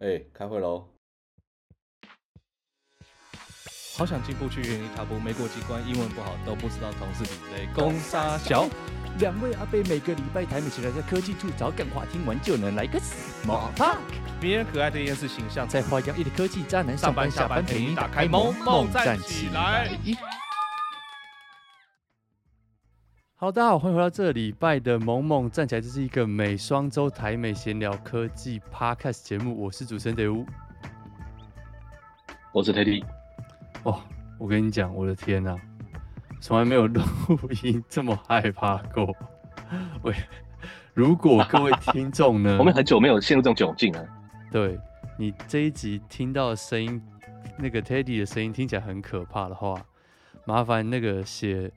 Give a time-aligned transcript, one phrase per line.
[0.00, 0.88] 哎、欸，开会喽！
[3.96, 8.68] 好想进步去原地踏步，没过几关，英文不好都不知道同事比雷公杀小。
[9.18, 13.98] 两位阿贝每个礼拜台美起来在科技处找梗话，听完就能来个 small talk。
[14.40, 19.90] 迷人可爱的电视形象，在花样一的科技渣男上班下班陪你打开萌萌站起来。
[23.40, 25.80] 好，大家好，欢迎回到这礼拜的萌萌站起来。
[25.80, 30.44] 这是一个每双周台美闲聊科技 podcast 节目，我是主持人德屋，
[32.50, 33.04] 我是 Teddy。
[33.84, 34.00] 哦，
[34.38, 35.56] 我跟你讲，我的天呐，
[36.40, 37.00] 从来没有录
[37.62, 39.14] 音这么害怕过。
[40.02, 40.12] 喂，
[40.92, 44.04] 如果各位听众呢， 我们很久没有陷入这种窘境了。
[44.50, 44.76] 对，
[45.16, 47.00] 你这一集听到的声音，
[47.56, 49.80] 那个 Teddy 的声音听起来很可怕的话，
[50.44, 51.70] 麻烦那个写。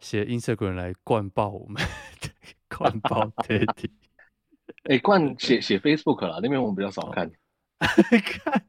[0.00, 1.82] 写 Instagram 来灌爆我们，
[2.76, 3.90] 灌爆 Teddy。
[4.84, 7.30] 哎、欸，灌写写 Facebook 啦，那边我们比较少看。
[7.78, 8.64] 看，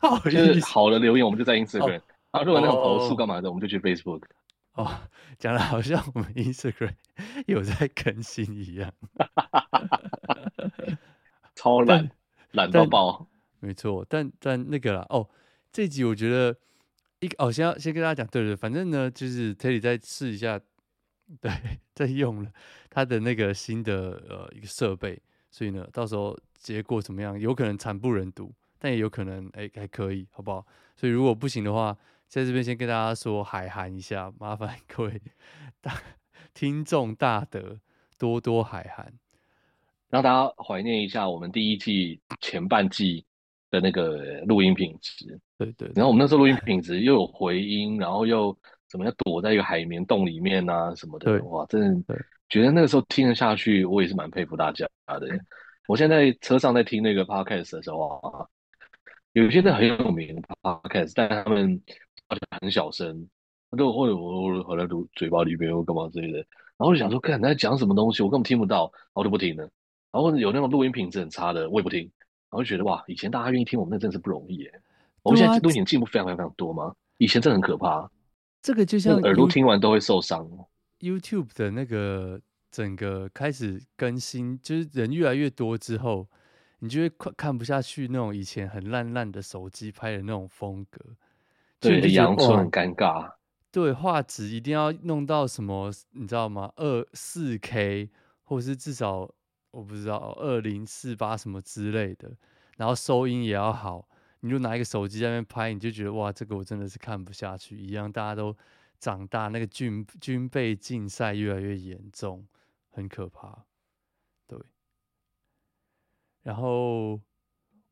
[0.00, 2.00] 好，就是好的留言我们就在 Instagram，
[2.32, 4.22] 啊、哦，如果那种投诉干嘛的，我们就去 Facebook。
[4.74, 4.90] 哦，
[5.38, 6.94] 讲的好像我们 Instagram
[7.46, 8.92] 有在更新一样，
[11.54, 12.10] 超懒，
[12.52, 13.28] 懒到爆。
[13.60, 15.28] 没错，但但那个啦，哦，
[15.70, 16.56] 这集我觉得。
[17.22, 20.60] 一哦，先要先跟大家讲，对对，反正呢，就是 Teddy 再试一下，
[21.40, 21.52] 对，
[21.94, 22.50] 在用了
[22.90, 30.66] 他的那个新的呃一个设备，所以呢，到时候结果怎么样，有可能惨不忍睹，但也有可能哎还可以，好不好？
[30.96, 35.22] 所以如果不行的话，在这边先跟大家说海涵一下，麻烦各位
[35.80, 35.96] 大
[36.52, 37.78] 听众大德
[38.18, 39.12] 多多海涵，
[40.10, 43.24] 让大家怀念一下我们第一季前半季
[43.72, 45.26] 的那个录音品质。
[45.58, 48.56] 对，对对，然后我们那时候录音品质又有回音，然后又
[48.88, 52.16] 怎么样躲在一个海绵洞里面啊什么的，哇，真的
[52.48, 55.26] 觉得那个时候听得下去，我也是蛮佩服大家的。
[55.88, 58.46] 我现在在车上在听那个 podcast 的时候啊，
[59.32, 61.80] 有些人很有名的 podcast，但他们
[62.60, 63.26] 很小声，
[63.76, 69.68] 都或者我好像都嘴巴里面又干嘛之类的，然后我就想说，看他在讲什么东西，我根本听不到，然后就不听了。
[70.12, 72.10] 然后有那种录音品质很差的，我也不听，
[72.52, 74.80] 然后就觉得哇，以前大家愿意听我们，那真的是不容易耶。
[75.22, 76.94] 我们现在录影进步非常非常多吗？
[77.16, 78.10] 以前真的很可怕。
[78.60, 80.46] 这个就像耳朵听完都会受伤。
[81.00, 82.38] YouTube 的那个
[82.70, 86.28] 整个开始更新，就是人越来越多之后，
[86.80, 91.00] 你就会快看不下去那种以前很烂烂的手机拍的那种风格。
[91.80, 93.32] 对，阳春很尴尬。
[93.70, 96.70] 对，画质一定要弄到什么，你知道吗？
[96.76, 98.10] 二四 K，
[98.42, 99.28] 或者是至少
[99.72, 102.30] 我不知道二零四八什么之类的，
[102.76, 104.08] 然后收音也要好。
[104.44, 108.10] 你就拿一个手机在那边拍，你就觉得哇，这个我真的是看不下去一样。
[108.10, 108.56] 大家都
[108.98, 112.44] 长大，那个军军备竞赛越来越严重，
[112.90, 113.64] 很可怕。
[114.48, 114.58] 对。
[116.42, 117.20] 然后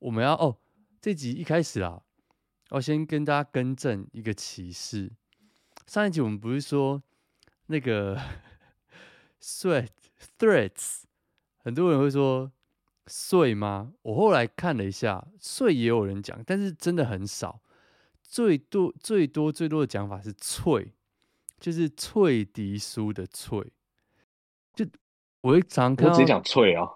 [0.00, 0.58] 我们要哦，
[1.00, 2.02] 这集一开始啊，
[2.70, 5.12] 我先跟大家更正一个歧视。
[5.86, 7.00] 上一集我们不是说
[7.66, 8.20] 那个
[9.40, 9.90] Thread
[10.36, 11.02] Threads，
[11.62, 12.50] 很多人会说。
[13.06, 13.92] 碎吗？
[14.02, 17.60] 我后来看了一下，碎也有人讲，但是真的很少。
[18.22, 20.92] 最多最多最多的讲法是脆，
[21.58, 23.72] 就是脆迪苏的脆。
[24.74, 24.86] 就
[25.40, 26.86] 我会常我直接讲脆啊。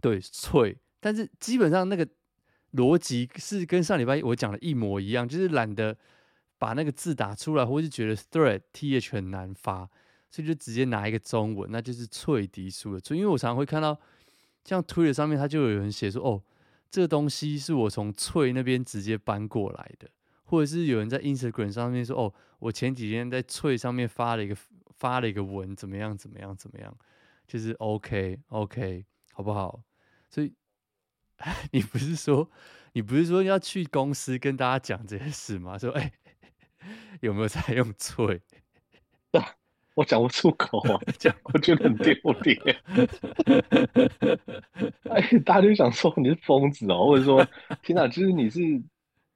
[0.00, 0.78] 对，脆。
[1.00, 2.06] 但是基本上那个
[2.74, 5.96] 逻辑是跟上礼拜我讲的一模一样，就是懒得
[6.56, 9.90] 把那个字打出来，或是觉得 thread th 很难发，
[10.30, 13.16] 所以就直接拿一个中文，那就是脆迪苏的脆。
[13.16, 13.98] 因为我常常会看到。
[14.64, 16.42] 像 Twitter 上面，他就有人写说：“哦，
[16.90, 20.10] 这个东西是我从脆那边直接搬过来的。”
[20.44, 24.54] 或者是有人在 Instagram 上面说：“哦，我前几天在脆上面发了一个
[24.90, 26.14] 发了一个文，怎么样？
[26.14, 26.54] 怎么样？
[26.54, 26.94] 怎么样？
[27.46, 29.82] 就是 OK OK，好不好？”
[30.28, 30.52] 所以
[31.72, 32.50] 你不是说
[32.92, 35.78] 你不是说要去公司跟大家讲这些事吗？
[35.78, 36.12] 说：“哎，
[37.22, 38.42] 有没有在用脆？”
[39.98, 42.14] 我讲不出口啊， 讲我觉得很丢
[42.44, 42.56] 脸。
[45.10, 47.44] 哎，大家就想说你是疯子哦，或者说，
[47.82, 48.60] 天哪，就是你是，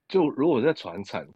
[0.06, 1.26] 就如果在船产，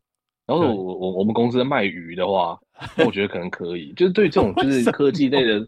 [0.46, 2.56] 然后我我我们公司在卖鱼的话，
[2.96, 3.92] 那我觉得可能可以。
[3.94, 5.58] 就是对这种 就是科技类的，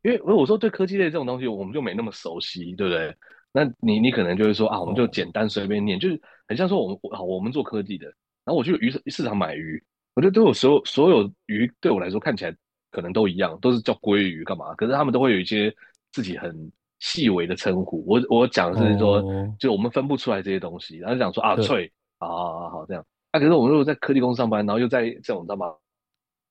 [0.00, 3.14] 因为我说对科技类这种东西，我们就没那么熟悉，对不对？
[3.52, 8.14] 那你你可能就会说啊，我们就简单随便念，就是很像说我们好，我们做科技的，然
[8.46, 9.84] 后我去鱼市市场买鱼，
[10.14, 12.56] 我觉得对我所有所有鱼对我来说看起来。
[12.92, 14.72] 可能都一样，都是叫鲑鱼干嘛？
[14.76, 15.74] 可是他们都会有一些
[16.12, 18.04] 自己很细微的称呼。
[18.06, 23.04] 我我讲的是说，哦、就我们分不出来这些东西，然后讲说啊脆，啊好好好这样。
[23.32, 25.74] 啊，可是我们如果在科技公司上班，然后又在这种知道吗？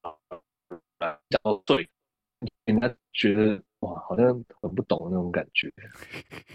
[0.02, 1.88] 啊，讲脆，
[2.66, 4.28] 人家觉得哇，好像
[4.62, 5.72] 很不懂的那种感觉。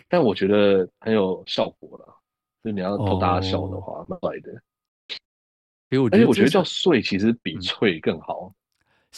[0.08, 2.14] 但我觉得很有效果了，
[2.64, 4.60] 就你要逗大家笑的话，蛮帅的。
[5.90, 8.52] 因为而且我觉得叫睡其实比脆更好，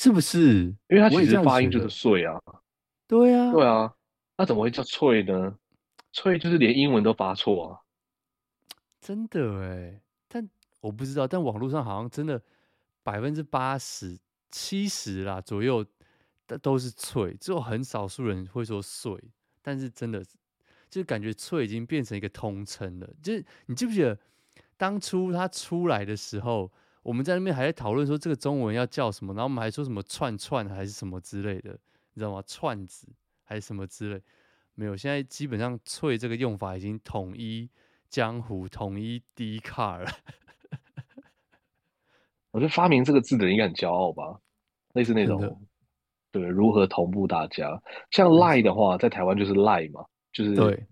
[0.00, 0.66] 是不是？
[0.88, 2.40] 因为它其实发音就是碎啊。
[3.08, 3.92] 对啊，对啊，
[4.36, 5.58] 那怎么会叫脆呢？
[6.12, 7.82] 脆就是连英文都发错啊！
[9.00, 10.48] 真的哎，但
[10.82, 12.40] 我不知道，但网络上好像真的
[13.02, 14.16] 百分之八十、
[14.52, 15.84] 七十啦左右
[16.46, 19.12] 的都是脆，只有很少数人会说碎。
[19.62, 20.22] 但是真的，
[20.88, 23.10] 就是感觉脆已经变成一个通称了。
[23.20, 24.16] 就是你记不记得
[24.76, 26.70] 当初它出来的时候，
[27.08, 31.70] 我们在那边还在讨论说这个中文要叫什么，然后我们还说什么串串还是什么之类的。
[32.12, 32.42] 你知道吗？
[32.46, 33.08] 串子
[33.44, 34.20] 还是什么之类，
[34.74, 34.94] 没有。
[34.94, 37.70] 现在基本上“脆”这个用法已经统一
[38.10, 40.10] 江湖，统一 D 卡了。
[42.50, 44.38] 我觉得发明这个字的人应该很骄傲吧？
[44.92, 45.66] 类似那种，
[46.30, 47.82] 对，如何同步大家？
[48.10, 50.86] 像赖的话，在台湾就是赖嘛，就是对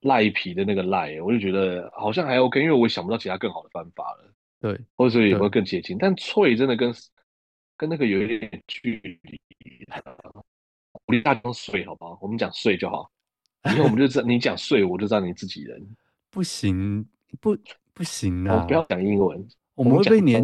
[0.00, 4.32] 赖皮的那个赖，我就觉得好像还 OK，因为我想不到其他更好的方法了。
[4.60, 5.96] 对，或者说也会更接近。
[5.98, 6.94] 但“脆”真的跟
[7.76, 9.20] 跟那个有一点距离。
[10.92, 12.18] 鼓励大家睡，好不好？
[12.20, 13.10] 我们讲睡就好。
[13.64, 15.96] 以后我们就知道你讲睡，我就知道你自己人。
[16.30, 17.04] 不行，
[17.40, 17.56] 不
[17.92, 18.64] 不行啊！
[18.66, 20.42] 不要讲英文，我们会被年，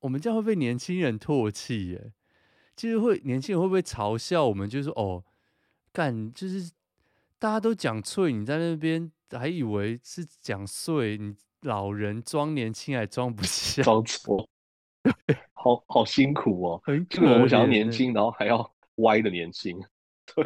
[0.00, 2.12] 我们这样会被年轻人唾弃耶。
[2.74, 4.68] 就是会年轻人会不会嘲笑我们？
[4.68, 5.22] 就是哦，
[5.92, 6.70] 干，就是
[7.38, 11.34] 大家都讲脆，你在那边还以为是讲碎，你
[11.66, 14.48] 老人装年轻还装不下，装错，
[15.52, 16.82] 好好辛苦哦。
[17.10, 19.76] 就是我们想要年轻，然后还要歪的年轻。
[20.34, 20.44] 对，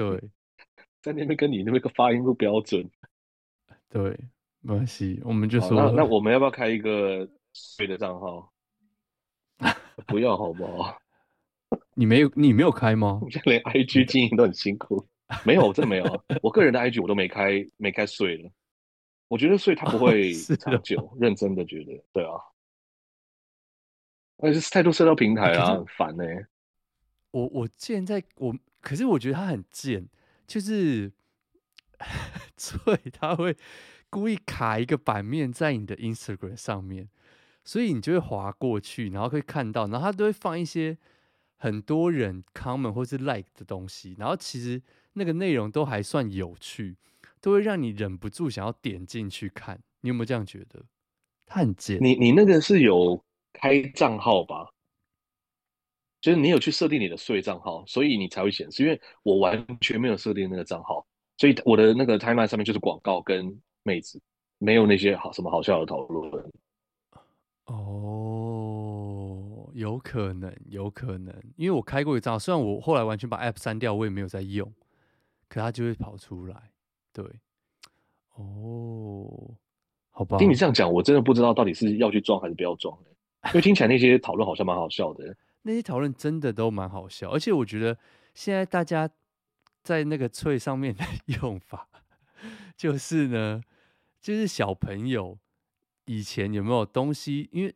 [1.02, 2.88] 在那边跟你那边个发音不标准，
[3.90, 4.18] 对，
[4.60, 8.50] 没关系，我们就说，那那我们要不要开一个水的账号？
[10.06, 10.98] 不要好不好？
[11.94, 13.20] 你没有，你没有开吗？
[13.22, 15.06] 我现在连 IG 经营都很辛苦，
[15.44, 16.24] 没有，真的没有。
[16.42, 18.50] 我个人的 IG 我都没开，没开水了。
[19.30, 22.32] 我觉得所以他不会长久，哦、认真的觉得，对啊。
[24.38, 26.46] 而且是太多社交平台啊，很烦呢、欸。
[27.30, 28.52] 我我现在我。
[28.82, 30.08] 可是我觉得他很贱，
[30.46, 31.12] 就是
[32.56, 33.54] 所以他会
[34.08, 37.10] 故意卡一个版面在你的 Instagram 上面，
[37.62, 40.96] 所以你就会滑过去，然后可以看到，然后他都会放一些
[41.58, 44.80] 很多人 comment 或是 like 的东西，然后其实
[45.12, 46.96] 那个内容都还算有趣，
[47.40, 49.80] 都会让你忍不住想要点进去看。
[50.00, 50.82] 你有没有这样觉得？
[51.46, 51.98] 他很贱。
[52.00, 53.22] 你你那个是有
[53.52, 54.68] 开账号吧？
[56.20, 58.82] 就是你有去设定你的税账号，所以你才会显示。
[58.84, 61.06] 因为我完全没有设定那个账号，
[61.38, 64.20] 所以我的那个 timeline 上面就是广告跟妹子，
[64.58, 66.52] 没有那些好什么好笑的讨论。
[67.64, 68.50] 哦，
[69.72, 74.70] 有可能，有可能，因为我开过一个账号，虽然我后来完全把 app 删掉，我也没有在用，
[75.48, 76.70] 可它就会跑出来。
[77.12, 77.24] 对，
[78.34, 79.54] 哦，
[80.10, 80.38] 好吧。
[80.38, 82.96] 听你这样讲，我真的不知道到底是要去装还是不要装，
[83.46, 85.36] 因为听起来那些讨论好像蛮好笑的。
[85.62, 87.98] 那些讨论真的都蛮好笑，而且我觉得
[88.34, 89.10] 现在大家
[89.82, 91.04] 在那个脆上面的
[91.42, 91.88] 用法，
[92.76, 93.62] 就是呢，
[94.20, 95.38] 就是小朋友
[96.06, 97.74] 以前有没有东西，因为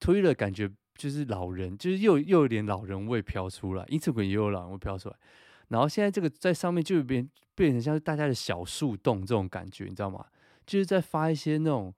[0.00, 5.16] 推了感觉就是老人，就是又又有点老人味飘出来，Instagram 也有老人味飘出来，
[5.72, 10.26] 然后现在这个在上面就变变成像是大家的小树洞这种感觉，你知道吗？
[10.66, 11.92] 就是在发一些那种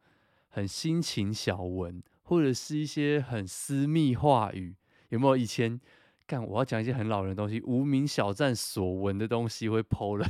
[0.48, 4.74] 很心情小文，或者是一些很私密话语。
[5.10, 5.78] 有没有以前
[6.26, 6.44] 干？
[6.44, 10.26] 我要讲一些很老人的东西，无名小站所闻的东西会 PO 了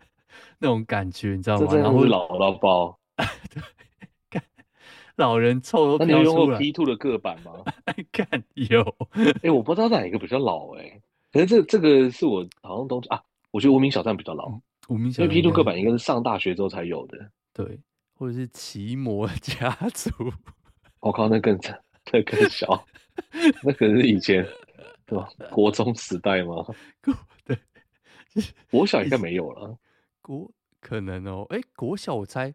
[0.60, 1.74] 那种感觉，你知道吗？
[1.74, 3.62] 然后老到爆， 对，
[4.30, 4.42] 干
[5.16, 6.14] 老人臭都飘出来。
[6.14, 7.52] 那你有用过 P two 的个版吗？
[8.12, 8.80] 干有，
[9.12, 17.80] 哎、欸，我不知道哪一个比较老哎、欸，可是这这个是我好像都啊，我觉得无名小站比较老，嗯、无名小站，因为 P two 个版应该是上大学之后才有的，对，
[18.14, 20.10] 或者是奇摩家族，
[21.00, 22.86] 我靠，那更惨，那更小。
[23.62, 24.42] 那可是以前，
[25.04, 25.28] 对吧？
[25.50, 26.64] 国中时代吗？
[27.44, 27.58] 对，
[28.70, 29.76] 国小应该没有了。
[30.22, 32.54] 国可能哦，哎，国小我猜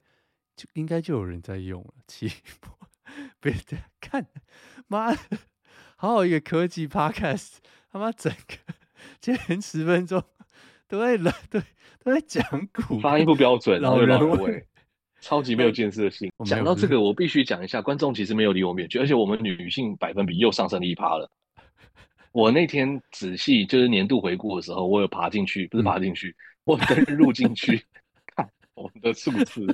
[0.55, 1.93] 就应该就有人在用了。
[2.07, 2.31] 奇
[2.61, 2.75] 摩，
[3.39, 3.53] 别
[4.01, 4.25] 看，
[4.87, 5.19] 妈的，
[5.95, 7.57] 好好一个科技 podcast，
[7.97, 8.73] 他妈整个
[9.19, 10.23] 前十分钟
[10.87, 11.17] 都在
[11.49, 11.61] 对
[12.03, 14.63] 都在讲古，发音不标准，然后老人味。
[15.19, 16.31] 超级没有建设性。
[16.45, 21.27] 讲到这个，我必须讲一下，观众其实没有离我们远去，而且我们女性百分比又上升了一趴了。
[22.31, 26.35] 我那天仔细就是年度回顾的时候，我有爬进去，不是爬进去，嗯、
[26.65, 27.83] 我登入进去
[28.35, 29.65] 看我们的数字，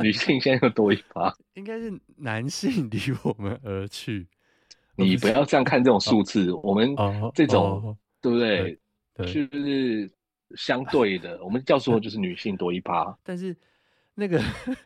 [0.00, 4.28] 女性现在又多一趴，应该是男性离我们而去。
[5.04, 6.94] 你不要这样看这种数字，哦、我们
[7.34, 8.78] 这种、哦、对不对？
[9.14, 10.10] 对，就是
[10.56, 13.56] 相对的，我们叫做就是女性多一趴，但是。
[14.16, 14.38] 那个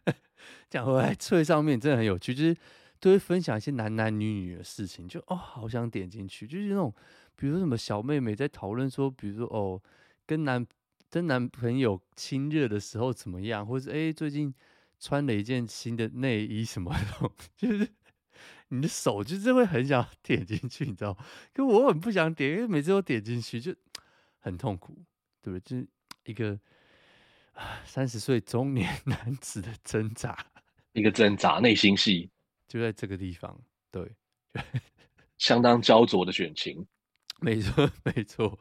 [0.71, 2.57] 讲回来，翠上面真的很有趣，就是
[3.01, 6.95] 都会分享一些男男女女的事情，就哦，好想点进去，就是那种，
[7.35, 9.83] 比如说什么小妹妹在讨论说，比如说哦，
[10.25, 10.65] 跟男
[11.11, 14.55] 跟男朋友亲热的时候怎么样，或者哎最近
[15.01, 17.89] 穿了一件新的内衣什么的， 就是
[18.69, 21.17] 你的手就是会很想点进去，你知道？
[21.53, 23.75] 可我很不想点，因为每次都点进去就
[24.39, 24.97] 很痛苦，
[25.43, 25.61] 对不对？
[25.61, 25.89] 就是
[26.25, 26.59] 一个。
[27.87, 30.37] 三十岁中年男子的挣扎，
[30.93, 32.29] 一个挣扎，内心戏
[32.69, 33.59] 就在这个地方，
[33.91, 34.13] 对，
[35.39, 36.87] 相当焦灼的选情，
[37.41, 38.59] 没错， 没错。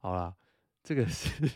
[0.00, 0.34] 好啦，
[0.82, 1.48] 这个是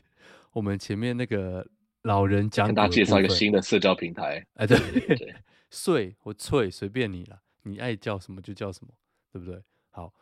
[0.52, 1.66] 我们前面那个
[2.02, 4.46] 老人讲，跟大家介绍一个新的社交平台。
[4.54, 5.34] 哎，对对对，
[5.70, 8.92] 碎或脆随便你了，你爱叫什么就叫什么，
[9.32, 9.62] 对不对？
[9.90, 10.12] 好，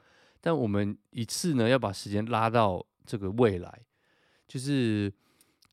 [0.41, 3.81] 但我们一次呢要把时间拉到这个未来，
[4.49, 5.13] 就是。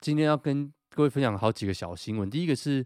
[0.03, 2.27] 今天要跟各位分享好几个小新闻。
[2.27, 2.83] 第一个是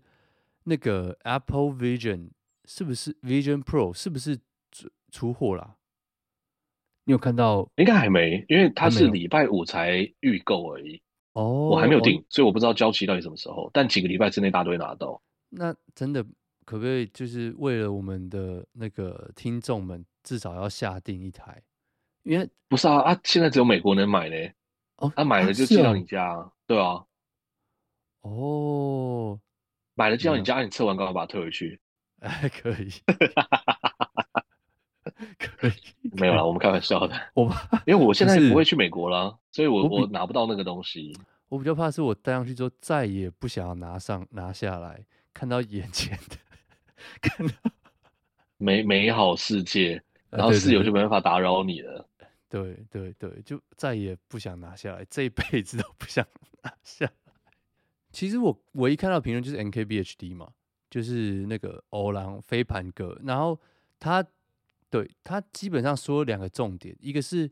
[0.66, 2.32] 那个 Apple Vision
[2.66, 4.36] 是不是 Vision Pro 是不是
[4.70, 5.78] 出出货了？
[7.06, 7.72] 你有看到？
[7.78, 11.02] 应该还没，因为它是礼拜五才预购而已。
[11.32, 13.72] 哦，我还没有订，所以我不知道交期到底什么时候。
[13.72, 15.22] 但几个礼拜之内大家都会拿到。
[15.50, 16.26] 那真的
[16.66, 21.64] 可不可以就是为了我们的那个听众们，至少要下定一台？
[22.24, 24.36] 因为不是啊啊，现在只有美国能买呢。
[24.98, 27.06] 哦，他、啊、买了就寄到你家，啊对啊。
[28.22, 29.40] 哦，
[29.94, 31.80] 买了寄到你家，你测完刚好把它退回去。
[32.22, 32.90] 哎，可以，
[35.38, 35.74] 可以，
[36.14, 37.16] 没有啦，我们开玩笑的。
[37.36, 37.54] 我
[37.86, 41.16] 因为我现在不会去美国了，所以我我，我拿不到那个东西。
[41.50, 46.38] 我比较怕是我戴上去之后再也不想要拿上拿下来，看到眼前的，
[47.22, 47.54] 看到
[48.58, 52.08] 美美好世界，然后室友就没办法打扰你了。
[52.48, 56.26] 对对对，就再也不想拿下来，这一辈子都不想
[56.64, 57.12] 拿下来。
[58.12, 60.54] 其实我唯一看到评论就是 NKBHD 嘛，
[60.90, 63.60] 就是那个欧郎飞盘哥，然后
[64.00, 64.26] 他
[64.90, 67.52] 对他基本上说了两个重点，一个是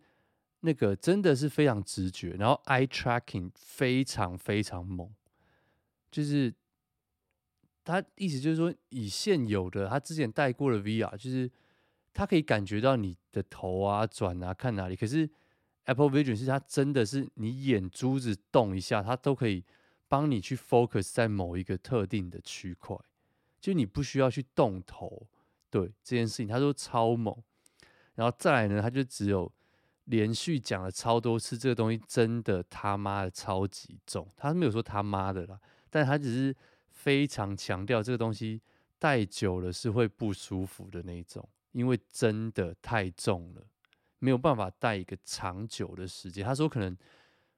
[0.62, 5.10] 那个真的是非常直觉，然后 eye tracking 非常非常猛，
[6.10, 6.54] 就是
[7.84, 11.52] 他意思就是说以现有的他之前带过的 VR 就是。
[12.16, 15.28] 他可以感觉到你的头啊、转啊、看哪里，可是
[15.86, 19.66] Apple Vision 是它真的是你眼珠子动一下，它都可以
[20.08, 22.96] 帮你去 focus 在某一个特定的区块，
[23.60, 25.28] 就你不需要去动头。
[25.72, 27.36] 对这件事情，他说超猛。
[28.14, 29.52] 然后再来呢，他就只有
[30.04, 34.28] 连续讲了超多次，这个东西真的他妈的超级重。
[34.38, 35.60] 他没有说他妈的啦，
[35.90, 36.56] 但他只是
[37.04, 38.62] 非常强调这个东西
[38.98, 41.48] 戴久了是会不舒服的那种。
[41.74, 43.66] 因为真的太重了，
[44.20, 46.46] 没有办法戴一个长久的时间。
[46.46, 46.96] 他说可能，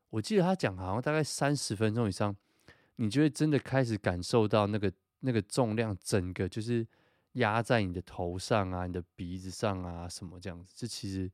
[0.09, 2.33] 我记得他讲好像大概三十分钟以上，
[2.95, 6.87] 你就会真的开始感受到那个那个重量，整个就是
[7.33, 10.73] 压在你的头上啊、你的鼻子上啊什么这样子。
[10.73, 11.29] 这其实，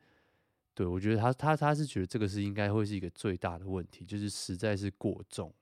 [0.73, 5.53] 对，我觉得他他他是觉得这个是应该会是一个最大的问题，就是实在是过重。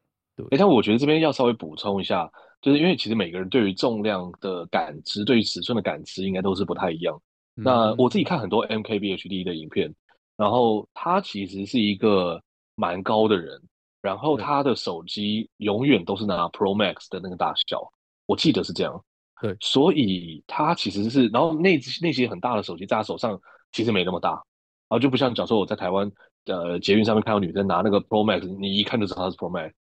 [0.50, 2.30] 对，但我觉得这边要稍微补充一下。
[2.62, 7.18] 就是因为其实每个人对于重量的感知，对于尺寸的感知，应该都是不太一样。
[7.56, 9.96] 嗯、那我自己看很多 MKBHD 的影片，
[10.36, 12.44] 然后他其实是一个
[12.76, 13.58] 蛮高的人，
[14.02, 17.82] 然后他的手机永远都是拿 Pro Max 的那个大小，
[18.26, 19.02] 我记得是这样。
[19.42, 23.40] 对，所以他其实是，然后那那些很大的手机在他手上
[23.72, 24.42] 其实没那么大，然
[24.90, 26.12] 后就不像假如说我在台湾
[26.44, 29.72] 的捷运上面看到女生拿那个 Pro Max，你一看就知道它是 Pro Max。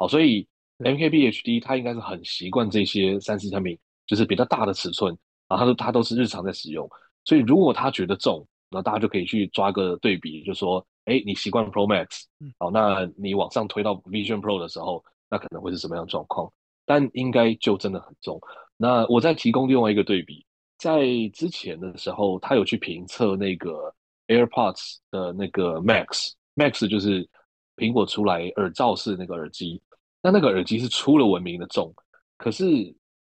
[0.00, 0.48] 好，所以。
[0.82, 5.14] MKBHD 它应该是很习惯这些三 C 产品，就是比较大的尺寸，
[5.46, 6.88] 然后它都它都是日常在使用，
[7.22, 12.22] 所以如果他觉得重，那大家就可以去抓个对比，就说，哎，你习惯 Pro Max，
[12.58, 16.50] 好，那你往上推到 Vision Pro 的时候，那可能会是什么样的状况？
[16.86, 18.40] 但应该就真的很重。
[18.78, 20.42] 那我再提供另外一个对比，
[20.78, 21.04] 在
[21.34, 23.94] 之前的时候，他有去评测那个
[24.28, 27.28] AirPods 的那个 Max，Max 就是
[27.76, 29.78] 苹果出来耳罩式那个耳机。
[30.22, 31.92] 那那个耳机是出了闻名的重，
[32.36, 32.64] 可是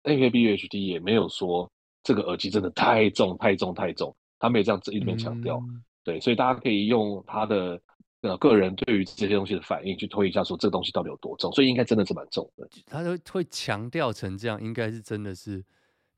[0.03, 1.69] AKBHD 也没有说
[2.03, 7.81] 这个耳机真的太重太重太重，他没有这样子一边强调，嗯、对，所以大家可以用他的
[8.21, 12.67] 呃个人对于这些东西的反应去推一下，说这个东西到底有多重，所以应该真的是蛮重的。
[12.85, 15.63] 他就会强调成这样，应该是真的是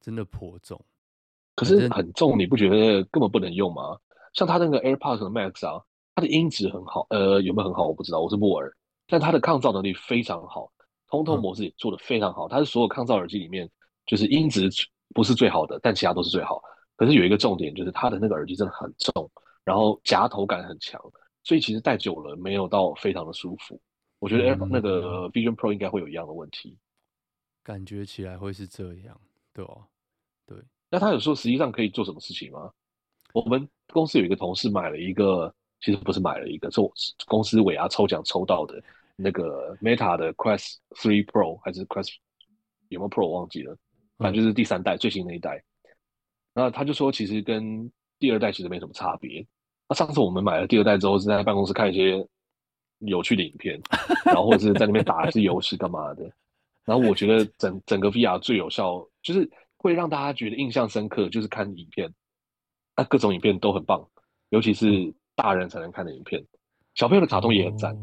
[0.02, 0.80] 真的颇重。
[1.56, 3.98] 可是很重，你不觉得根本不能用吗？
[4.34, 5.82] 像他那个 AirPods Max 啊，
[6.14, 8.76] 它的音质很好，呃，有没有很好我不知道，我是木耳。
[9.08, 10.72] 但它的抗噪能力非常好，
[11.08, 12.48] 通透模式也做得非常好。
[12.48, 13.70] 它是所有抗噪耳机里面，
[14.06, 14.70] 就是音质
[15.14, 16.62] 不是最好的，但其他都是最好。
[16.96, 19.30] 可是有一个重点，就是它的那个耳机真的很重，
[19.64, 21.02] 然后夹头感很强，
[21.44, 23.80] 所以其实戴久了没有到非常的舒服。
[24.20, 26.78] 我觉得 Air、嗯、那个 Vision Pro 应该会有一样的问题。
[27.64, 29.20] 感觉起来会是这样，
[29.54, 29.88] 对吧？
[30.46, 30.58] 对。
[30.90, 32.72] 那他有说实际上可以做什么事情吗？
[33.34, 35.54] 我们公司有一个同事买了一个，
[35.86, 36.92] 其实不是买了一个，是我
[37.28, 38.82] 公司尾牙抽奖抽到的
[39.16, 42.16] 那个 Meta 的 Quest 3 Pro 还是 Quest
[42.90, 43.78] 有没有 Pro 忘记了，
[44.18, 45.64] 反正就是第三代、最新那一代。
[46.56, 47.88] 然后他就说，其实跟
[48.18, 49.46] 第二代其实没什么差别。
[49.88, 52.28] 那上次我们买了第二代之后，是在办公室看一些
[52.98, 53.80] 有趣的影片，
[54.26, 56.24] 然后或者是在那边打一些游戏干嘛的。
[56.84, 62.12] 然后我觉得整整个 VR 最有效，就是会让大家觉得印象深刻，就是看影片。
[62.98, 64.08] 那各种影片都很棒，
[64.50, 66.44] 尤其是大人才能看的影片。
[66.96, 67.94] 小朋友的卡通也很赞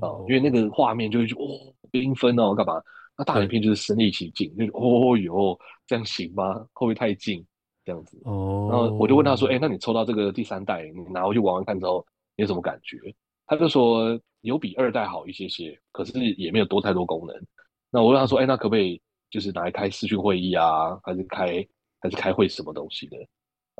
[0.00, 2.80] 啊、哦，因为那个画面就会觉得哦缤纷哦干嘛？
[3.18, 6.54] 那大影片就是身临其境，就是哦哟这样行吗？
[6.72, 7.44] 会不会太近？
[7.84, 8.68] 这样子哦。
[8.70, 12.04] 然后我就问他说：“哎、欸，那你抽到这个第三代，你拿回去玩玩看之后，
[12.36, 12.98] 你有什么感觉？”
[13.46, 17.36] 他就说有比二代好一些些，可是也没有多太多功能。
[17.90, 19.00] 那我问他说：“哎、欸，那可不可以
[19.30, 21.66] 就是拿来开视讯会议啊，还是开
[22.00, 23.16] 还是开会什么东西的？”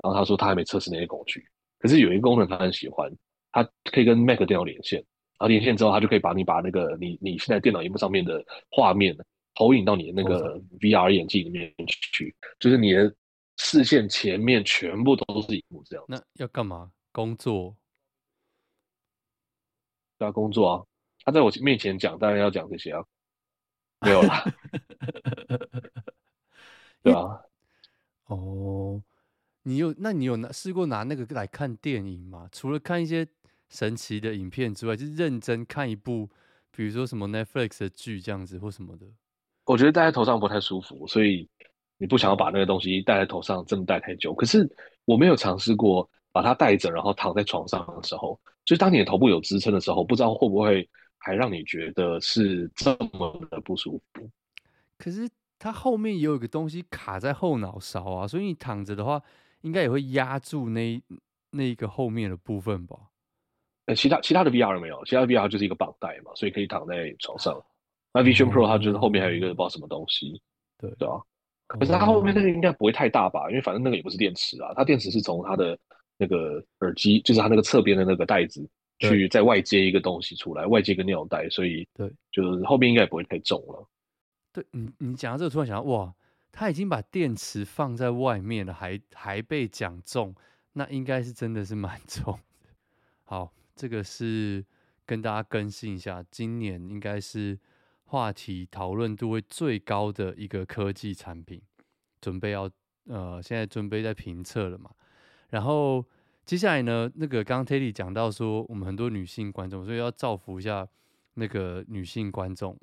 [0.03, 1.45] 然后他说他还没测试那些工具，
[1.87, 3.09] 可是有一个功能他很喜欢，
[3.53, 4.99] 他可以跟 Mac 电脑连线，
[5.39, 9.17] 然后连线之后他就可以把你把那个你你现在电脑荧幕上面的画面
[9.55, 13.15] 投影到你的那个 VR 眼镜里面去，就是你的
[13.59, 16.05] 视线前面全部都是萤幕这样。
[16.09, 16.91] 那要干嘛？
[17.13, 17.77] 工作？
[20.19, 20.85] 要工作啊！
[21.25, 23.05] 他在我面前讲，当然要讲这些啊，
[24.03, 24.45] 没有啦。
[27.05, 27.41] 对啊，
[28.27, 29.01] 哦。
[29.69, 29.93] 你有？
[29.99, 32.49] 那你有拿试过拿那个来看电影吗？
[32.53, 33.27] 除了看一些
[33.69, 36.31] 神奇的影片之外，就是认真看一部，
[36.71, 39.05] 比如说什么 Netflix 的剧这样子或什么的。
[39.65, 41.49] 我觉得戴在头上不太舒服，所以
[41.99, 44.33] 你不想要把那个东西戴在头上，这么戴太久。
[44.33, 44.71] 可是
[45.05, 54.31] 我没有尝试过把它戴着，然后躺在床上的时候，就是当你的头部有支撑的时候，不知道会不会还让你觉得是这么的不舒服。
[54.97, 59.21] 可是它后面也有一个东西卡在后脑勺啊，所以你躺着的话。
[59.67, 61.03] 应该也会压住那
[61.51, 62.97] 那一个后面的部分吧？
[63.87, 67.61] 呃，其他其他的 VR 没有，其他的 VR 就是一个绑带嘛，所以可以躺在床上。
[68.13, 70.41] 那 Vision Pro 它就是后面还有一个不知道什么东西，
[70.79, 71.21] 对对啊。
[71.67, 73.49] 可是它后面那个应该不会太大吧？
[73.51, 75.77] 因为反正那个也不是电池啊，它电池是从它的
[76.17, 78.65] 那个耳机，就是它那个侧边的那个袋子
[79.01, 83.85] 去再外接一个东西出来，外接一个尿袋，所以对，就是后面应该也不会太重了。
[84.53, 86.15] 对你，你讲到这个，突然想到哇。
[86.59, 90.35] 他已经把电池放在外面了，还还被讲中，
[90.73, 92.71] 那应该是真的是蛮 重的。
[93.25, 94.65] 好，这个是
[95.05, 97.59] 跟大家更新一下，今年应该是
[98.07, 101.61] 话题讨论度会最高的一个科技产品，
[102.23, 102.71] 准备要
[103.05, 104.91] 呃，现在准备在评测了嘛。
[105.51, 106.03] 然后
[106.47, 110.89] 接下来呢，那个刚刚 Teddy 讲到说，我们很多女性观众，所以要造福一下
[111.35, 112.75] 那个女性观众。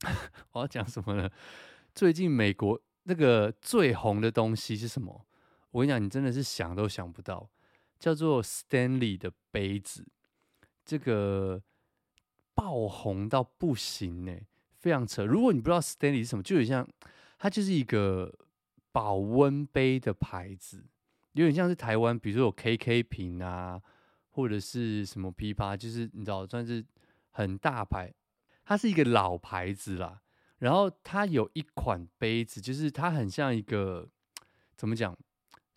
[0.50, 1.30] 我要讲什么呢？
[1.94, 2.80] 最近美国。
[3.08, 5.26] 那个最红的东西是什么？
[5.70, 7.48] 我跟你讲，你真的是想都想不到，
[7.98, 10.06] 叫做 Stanley 的杯子，
[10.84, 11.62] 这个
[12.54, 14.38] 爆红到不行呢，
[14.76, 15.24] 非常扯。
[15.24, 16.86] 如果你不知道 Stanley 是什么，就有点像
[17.38, 18.30] 它就是一个
[18.92, 20.84] 保温杯的牌子，
[21.32, 23.80] 有点像是台湾，比如说有 KK 瓶啊，
[24.32, 26.84] 或者是什么批发，就是你知道算是
[27.30, 28.12] 很大牌，
[28.66, 30.20] 它是一个老牌子啦。
[30.58, 34.08] 然后它有一款杯子，就是它很像一个
[34.76, 35.16] 怎么讲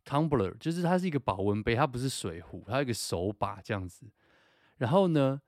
[0.03, 4.07] ，tumbler，就是它是一个保温杯，它不是水壶，它有一个手把这样子。
[4.77, 5.39] 然后呢，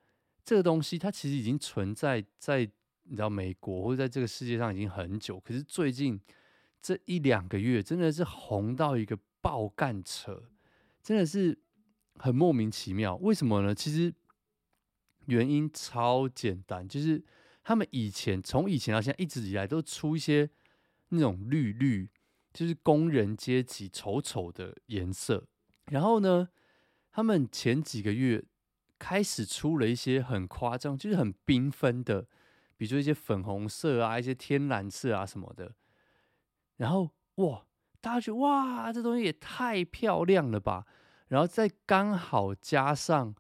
[0.45, 2.59] 这个东西它其实已经存在在
[3.05, 6.21] 你知道美国或者在这个世界上已经很久，可是最近
[6.79, 10.43] 这一两个月真的是红到一个爆干扯，
[11.01, 11.57] 真的是
[12.19, 13.15] 很莫名其妙。
[13.15, 13.73] 为什么呢？
[13.73, 14.13] 其实
[15.25, 17.23] 原因超简单，就是。
[17.63, 20.49] 他们以前从以前到现在一直以来都出一些
[21.09, 22.09] 那种绿绿，
[22.53, 25.47] 就是工人阶级丑丑的颜色。
[25.87, 26.49] 然后呢，
[27.11, 28.43] 他们前几个月
[28.99, 32.23] 开始出了一些很夸张，就是很缤纷的，
[32.75, 35.73] 比如说一些粉红色啊、一些天蓝色啊什么的。
[36.77, 37.65] 然后哇，
[38.01, 40.85] 大家觉得哇，这东西也太漂亮了吧！
[41.27, 43.33] 然后再刚好加上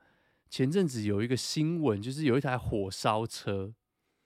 [0.49, 3.73] 前阵子有一个新闻，就是有一台火烧车。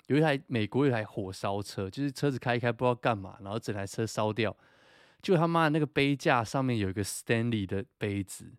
[0.07, 4.55] 有一台美国有一台火烧车，就是车子开一开不知道干嘛，然后整台车烧掉，
[5.21, 8.53] 就他妈的那个杯架上面有一个 Stanley 的杯子，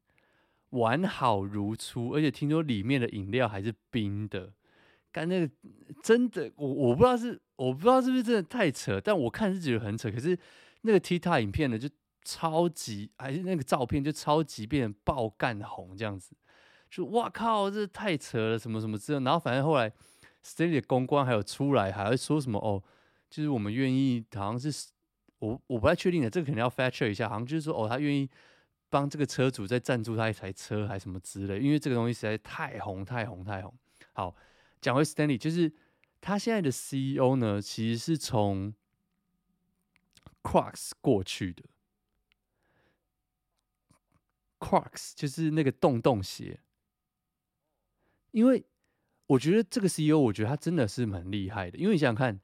[0.70, 4.52] 完好如初，而且听说里面的饮料还是冰的，
[5.10, 5.50] 干那个
[6.02, 10.38] 真的，我我不知道是我不知道是不是真的太扯，但我看是觉得很扯，可是
[10.82, 11.88] 那个 TikTok 影片呢就
[12.24, 16.36] 超级，还是那个照片就超级变爆干红这样子，
[16.90, 19.90] 就哇靠，这太扯了，什么什么之类，然后反正后来。
[20.48, 22.82] Stanley 的公关还有出来，还会说什么哦？
[23.28, 24.88] 就是我们愿意，好像是
[25.40, 28.28] 我我不太确定的，这个肯定要 fact check 一下，好像就是说哦，他愿意
[28.88, 33.74] 帮这个车主再赞助他一台车，还什么之类，因为这个东西实在太红太红太红。
[34.14, 34.34] 好，
[34.80, 35.70] 讲回 Stanley，就是
[36.20, 38.72] 他现在的 CEO 呢，其实是从
[40.42, 41.64] Crocs 过去的。
[44.58, 46.58] Crocs 就是那个洞洞鞋，
[48.30, 48.64] 因为
[49.28, 51.78] 我觉得这个 CEO，我觉得他真的是蛮厉害的。
[51.78, 52.38] 因为你想想看，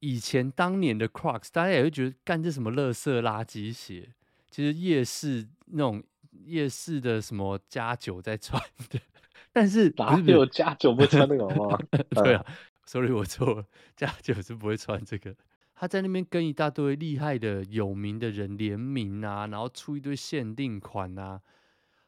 [0.00, 4.08] 以前当年的 Crocs，大家也会觉得干这什么垃圾垃圾鞋，
[4.50, 6.02] 其实夜市那种
[6.44, 8.98] 夜市的什么加九在穿的。
[9.52, 11.78] 但是哪有加九不穿那个好不好？
[12.22, 12.44] 对啊
[12.86, 15.36] ，sorry 我错了，加九是不会穿这个。
[15.74, 21.40] 他在那边跟一大堆厉害的有名的人联名啊，然后出一堆限定款啊。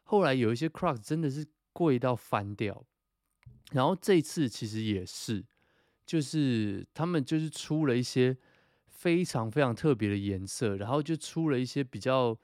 [0.05, 2.85] 后来有一些 Crocs 真的是贵到翻掉，
[3.75, 5.45] 然后这次其实也是，
[6.07, 8.37] 就是他们就是出了一些
[8.87, 12.39] 非常非常特别的颜色，然后就出了一些比较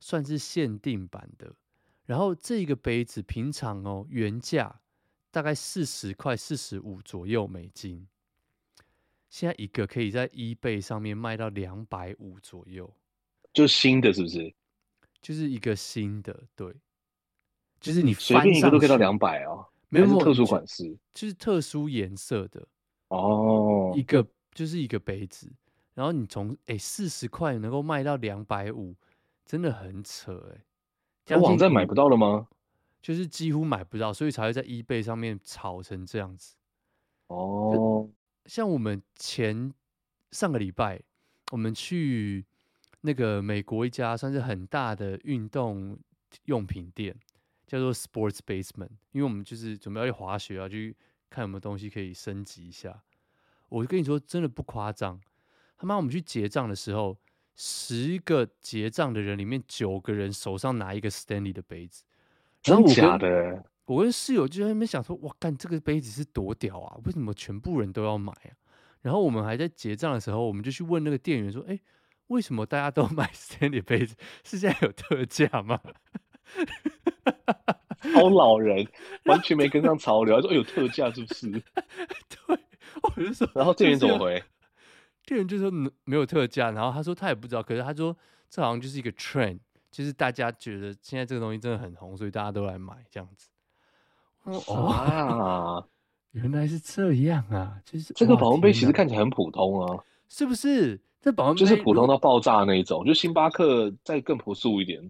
[0.00, 1.52] 算是限定版的。
[2.04, 4.80] 然后这个杯子平常哦原价
[5.32, 8.06] 大概四十块、四十五左右美金。
[9.28, 12.94] 现在一个可以在 eBay 上面卖到两百五左右，
[13.52, 14.54] 就新的是不是？
[15.20, 16.72] 就是一个新的，对，
[17.80, 22.66] 就是你翻随便一个都可以到两百哦，没有特殊款式就，是特殊颜色的
[23.08, 25.52] 哦，一个就是一个杯子，
[25.94, 28.94] 然后你从哎四十块能够卖到两百五，
[29.44, 30.64] 真的很扯哎，
[31.24, 32.48] 这网站买不到了吗？
[33.00, 36.56] 就是几乎买不到，所以才会在 eBay 上面炒成这样子
[37.28, 38.10] 哦。
[38.46, 39.72] 像我们前
[40.32, 41.00] 上个礼拜，
[41.52, 42.44] 我们去
[43.02, 45.96] 那个美国一家算是很大的运动
[46.46, 47.16] 用品店，
[47.66, 50.96] 叫做 Sports Basement，因为我们就是准备要去滑雪啊，去
[51.28, 53.02] 看有没有东西可以升级一下。
[53.68, 55.20] 我就跟你说，真的不夸张，
[55.76, 57.18] 他妈我们去结账的时候，
[57.56, 62.04] 十个结账的人里面九个人手上拿一个 Stanley 的杯子，
[62.62, 63.64] 真假的？
[63.86, 66.98] 我跟室友就在那边想说，哇，干这个杯子是多屌啊！
[67.04, 68.54] 为什么全部人都要买啊？
[69.02, 71.78] 然后我们还在结账的时候，我们就去问那个店员说，哎，
[72.26, 74.16] 为什么大家都 买 Stanley 杯子？
[74.42, 75.80] 是现在有特价吗？
[78.14, 78.86] 好老人，
[79.24, 81.50] 完全没跟上潮流，他说有特价是不是？
[82.28, 82.58] 对，
[83.02, 84.42] 我就说， 然后店员怎么回？
[85.24, 85.70] 店员就说
[86.04, 88.16] 没有特价，然后他说他也不知道，可是他说
[88.48, 89.58] 这好像就是一个 trend，
[89.90, 93.48] 就是大家觉得现在这个东西真的很红，所以大家都来买这样子。
[94.44, 95.84] 哦啊，
[96.30, 97.80] 原来是这样啊！
[97.84, 101.00] 就是这个保温杯其实看起来很普通啊，是不是？
[101.20, 105.02] 这保温杯就是普通到爆炸那一种，就星巴克再更朴素一点。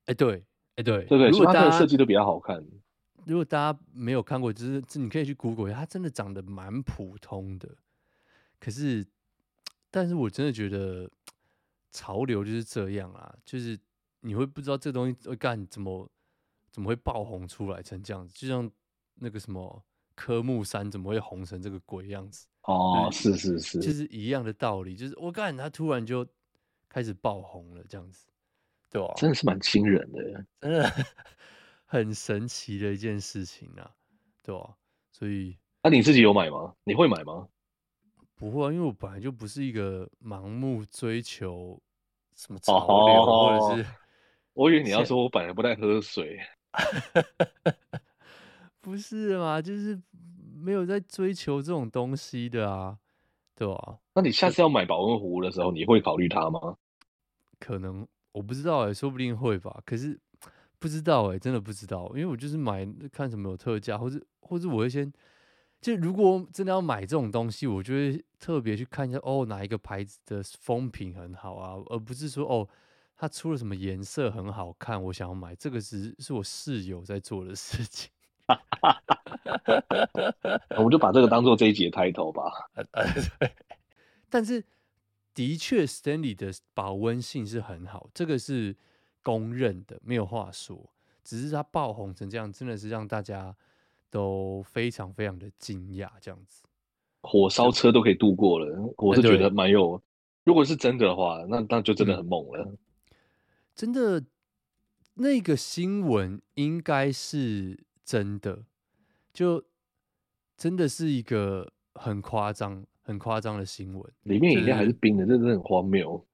[0.00, 0.44] 哎、欸，对，
[0.76, 1.32] 哎、欸，对，对不对？
[1.32, 2.64] 星巴克的设计都比较好看。
[3.24, 7.68] 如果大家没有看过，就是你可以去 Google 一下，它真的长得蛮普通的。
[8.60, 9.06] 可是，
[9.90, 11.10] 但是我真的觉得
[11.90, 13.78] 潮流就是这样啊，就是
[14.20, 16.10] 你会不知道这东西会干怎么。
[16.74, 18.34] 怎么会爆红出来成这样子？
[18.34, 18.68] 就像
[19.20, 19.80] 那个什么
[20.16, 22.48] 科目三怎么会红成这个鬼样子？
[22.62, 24.96] 哦，是是是，就是一样的道理。
[24.96, 26.26] 就是我感觉他突然就
[26.88, 28.26] 开始爆红了，这样子，
[28.94, 29.12] 对吧？
[29.16, 30.92] 真的是蛮惊人的，真的
[31.84, 33.90] 很神奇的一件事情啊，
[34.40, 34.76] 对吧？
[35.10, 36.72] 所以，那、啊、你自己有买吗？
[36.84, 37.48] 你会买吗？
[38.36, 41.82] 不会啊，因为我本来就不是一个盲目追求
[42.36, 43.88] 什么潮流，哦、或者是
[44.52, 46.38] 我以为你要说我本来不太喝水。
[48.80, 49.60] 不是嘛？
[49.60, 50.00] 就是
[50.56, 52.96] 没有在追求这种东西的啊，
[53.56, 53.98] 对吧、啊？
[54.14, 56.76] 那你下次要买保温壶的时候，你会考虑它吗？
[57.58, 59.82] 可能我不知道哎、欸，说不定会吧。
[59.86, 60.18] 可是
[60.78, 65.10] 不知道哎、欸，真的不知道，因为我就是买看什么有特价，或者或者我会先
[65.80, 72.68] 就如果真的要买这种东西，我就会特别去看一下哦，哪一个牌子的风评很好啊，而不是说哦。
[73.16, 75.54] 它出了什么颜色很好看，我想要买。
[75.54, 78.10] 这个是是我室友在做的事情，
[80.76, 82.42] 我们就把这个当做这一集的开头吧。
[84.28, 84.62] 但 是
[85.34, 88.76] 的确，Stanley 的保温性是很好，这个是
[89.22, 90.90] 公认的，没有话说。
[91.24, 93.56] 只是它爆红成这样，真的是让大家
[94.10, 96.08] 都非常非常的惊讶。
[96.20, 96.64] 这样子，
[97.22, 100.00] 火烧车都可以度过了，我是觉得蛮有。
[100.44, 102.64] 如果是真的的话，那那就真的很猛了。
[102.64, 102.78] 嗯
[103.74, 104.24] 真的，
[105.14, 108.66] 那个新闻应该是真的，
[109.32, 109.64] 就
[110.56, 114.12] 真的是一个很夸张、很夸张的新闻。
[114.24, 116.26] 里面饮料还是冰的，真的很荒谬。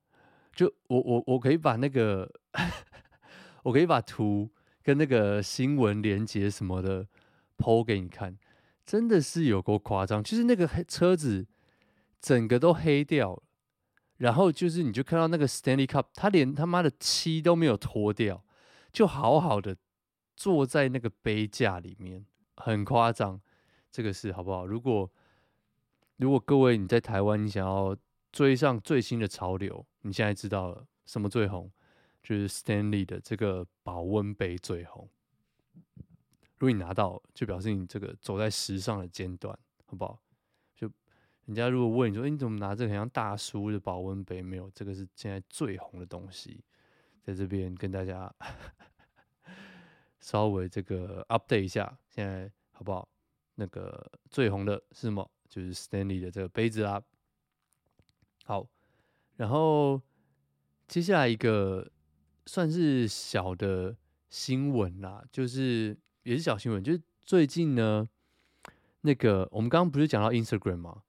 [0.54, 2.30] 就我我我可以把那个，
[3.62, 4.50] 我可以把图
[4.82, 7.06] 跟那个新闻连接什么的
[7.58, 8.38] PO 给你看，
[8.84, 10.22] 真的是有够夸张。
[10.22, 11.46] 就是那个黑车子
[12.20, 13.42] 整个都黑掉了。
[14.18, 18.44] 然后就是你就看到那个 Stanley Cup，他连他妈的漆都没有脱掉，
[18.92, 19.76] 就好好的
[20.36, 23.40] 坐在那个杯架里面，很夸张。
[23.90, 24.66] 这个是好不好？
[24.66, 25.10] 如果
[26.20, 27.96] 如果各位你在台湾，你想要
[28.30, 31.72] 追上最新的潮流，你现在知道了什么最红？
[32.22, 35.08] 就是 Stanley 的这个保温杯最红。
[36.58, 40.20] 如果你拿到，就表示你这个走在时尚的尖端，好不好？
[40.74, 40.86] 就
[41.46, 44.42] 人家如果问你说，欸，你怎么拿这个很像大叔的保温杯？
[44.42, 46.62] 没有，这个是现在最红的东西，
[47.22, 48.30] 在这边跟大家
[50.20, 53.08] 稍微这个 update 一下，现在好不好？
[53.54, 55.30] 那个最红的是什么？
[55.50, 57.02] 就是 Stanley 的这个杯子啦。
[58.44, 58.66] 好，
[59.36, 60.00] 然后
[60.88, 61.90] 接下来一个
[62.46, 63.94] 算是小的
[64.30, 65.98] 新闻啦，就是。
[66.22, 68.06] 也是小新闻，就是最近呢，
[69.00, 71.02] 那个我们刚刚不是讲到 Instagram 吗？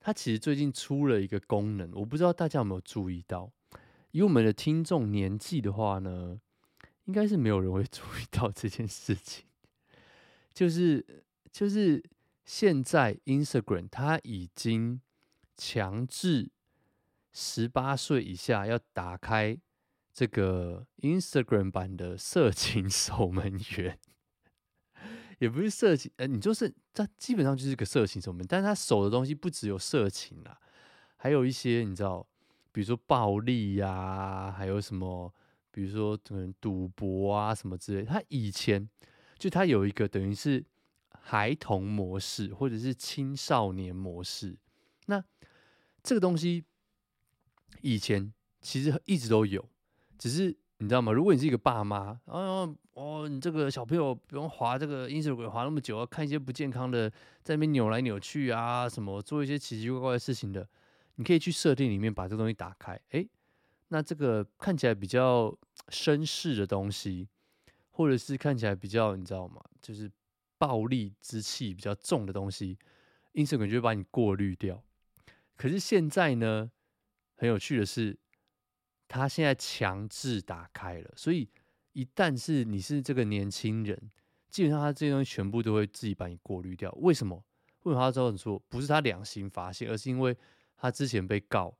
[0.00, 3.52] 它其实最近出了一个功能，我不知道大家有没有注意到。
[4.12, 6.40] 以我们的听众年纪的话呢，
[7.04, 9.44] 应该是没有人会 注意到这件事情。
[10.54, 11.04] 就是
[11.52, 12.02] 就是
[12.46, 15.02] 现在 Instagram 它已经
[15.56, 16.48] 强制
[17.32, 19.58] 十八岁以下要打开
[20.14, 23.98] 这个 Instagram 版的色情守门员。
[25.38, 30.58] 也不是色情，呃，你就是它基本上就是个色情守门，但是他守的东西不只有色情啦，
[31.16, 32.26] 还有一些你知道，
[32.72, 35.30] 比如说暴力呀、啊，还有什么，
[35.70, 38.02] 比如说可能赌博啊什么之类。
[38.02, 38.88] 他以前
[39.36, 40.64] 就他有一个等于是
[41.26, 44.56] 孩童模式或者是青少年模式，
[45.06, 45.22] 那
[46.02, 46.64] 这个东西
[47.82, 49.68] 以前其实一直都有，
[50.16, 50.56] 只是。
[50.78, 51.10] 你知道吗？
[51.10, 57.08] 如果你是一个爸妈，哦哦，你这个小朋友不用滑这个英雄鬼滑那么久，看一些不健康的，
[57.42, 60.68] 在那边扭来扭去啊，什么做一些奇奇怪怪的事情的，
[61.14, 63.00] 你可以去设定里面把这个东西打开。
[63.12, 63.26] 诶，
[63.88, 65.56] 那这个看起来比较
[65.88, 67.26] 绅士的东西，
[67.92, 69.58] 或者是看起来比较你知道吗？
[69.80, 70.12] 就是
[70.58, 72.78] 暴力之气比较重的东西
[73.34, 74.82] ，Instagram 就会把你过滤掉。
[75.56, 76.70] 可是现在呢，
[77.34, 78.18] 很有趣的是。
[79.08, 81.48] 他现在强制打开了，所以
[81.92, 84.10] 一旦是你是这个年轻人，
[84.50, 86.90] 基本上他这些东西全部都会自己把你过滤掉。
[86.96, 87.36] 为什么？
[87.84, 88.58] 为什么他这样说？
[88.68, 90.36] 不是他良心发现，而是因为
[90.76, 91.72] 他之前被告，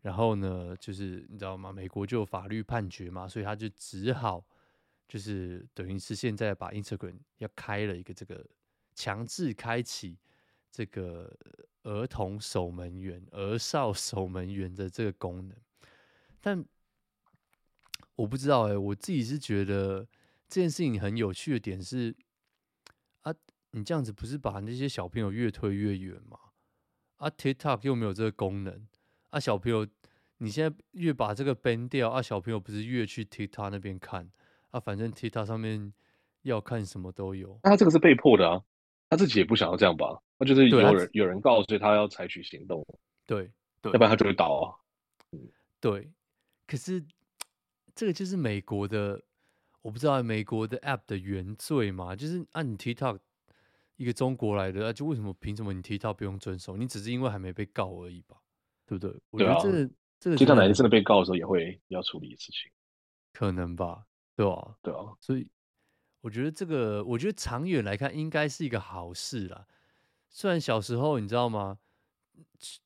[0.00, 1.72] 然后呢，就是你知道吗？
[1.72, 4.44] 美国就有法律判决嘛，所以他就只好
[5.12, 8.42] 就是等于是现在把 Instagram 要开了一个这个
[8.94, 10.16] 强制开启
[10.70, 11.30] 这个
[11.82, 15.54] 儿童守门员、儿少守门员的这个功能。
[16.40, 16.64] 但
[18.14, 20.08] 我不知道哎、我自己是觉得
[20.48, 22.16] 这件事情很有趣的点是
[23.20, 23.34] 啊，
[23.72, 26.38] 你这样子不是把那些小朋友越推越远吗？
[27.18, 28.88] 啊，TikTok 又没有这个功能
[29.28, 29.86] 啊，小朋友
[30.38, 34.32] 你现在越把这个 ban 掉啊，小朋友不是越去 TikTok 那边看
[34.72, 34.80] 啊？
[34.80, 35.92] 反正 TikTok 上面
[36.42, 37.58] 要看什么都有。
[37.62, 38.60] 那他这个是被迫的啊，
[39.08, 40.20] 他自己也不想要这样吧？
[40.38, 42.84] 那就是有人有人告，所以他要采取行动。
[43.24, 43.48] 对
[43.80, 44.74] 对，要不然他就会倒啊。
[45.30, 45.38] 嗯，
[45.80, 46.10] 对。
[46.66, 47.04] 可是，
[47.94, 49.22] 这个就是美国的，
[49.82, 52.16] 我不知道美国的 App 的原罪嘛？
[52.16, 53.18] 就是按、啊、你 TikTok
[53.96, 56.76] 一个中国来的，啊、就为什么凭什么你 TikTok 不用遵守？
[56.76, 58.38] 你只是因为还没被告而已吧？
[58.86, 59.20] 对不对？
[59.30, 62.70] 我觉得这个这个 TikTok 哪天真的被告的时候，也会要处理的事情，
[63.32, 64.06] 可能吧？
[64.36, 65.14] 对啊，对啊。
[65.20, 65.48] 所以
[66.20, 69.66] 我觉得这个，我觉得长远来看应该是一个好事啦。
[70.28, 71.78] 虽然小时候你知道吗？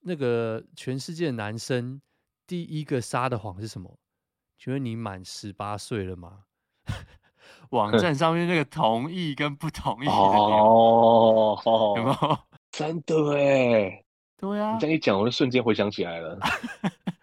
[0.00, 2.00] 那个全世界男生。
[2.46, 3.98] 第一个撒的谎是什么？
[4.56, 6.44] 请问你满十八岁了吗？
[7.70, 11.60] 网站上面那个同意跟不同意的哦，
[11.96, 12.38] 有没有？
[12.70, 14.04] 真的哎，
[14.36, 16.38] 对啊，你这样一讲，我就瞬间回想起来了。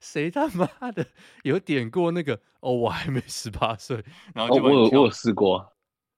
[0.00, 1.06] 谁他妈的
[1.42, 2.40] 有点过那个？
[2.60, 5.72] 哦，我还没十八岁，然后就、哦、我有我有试过。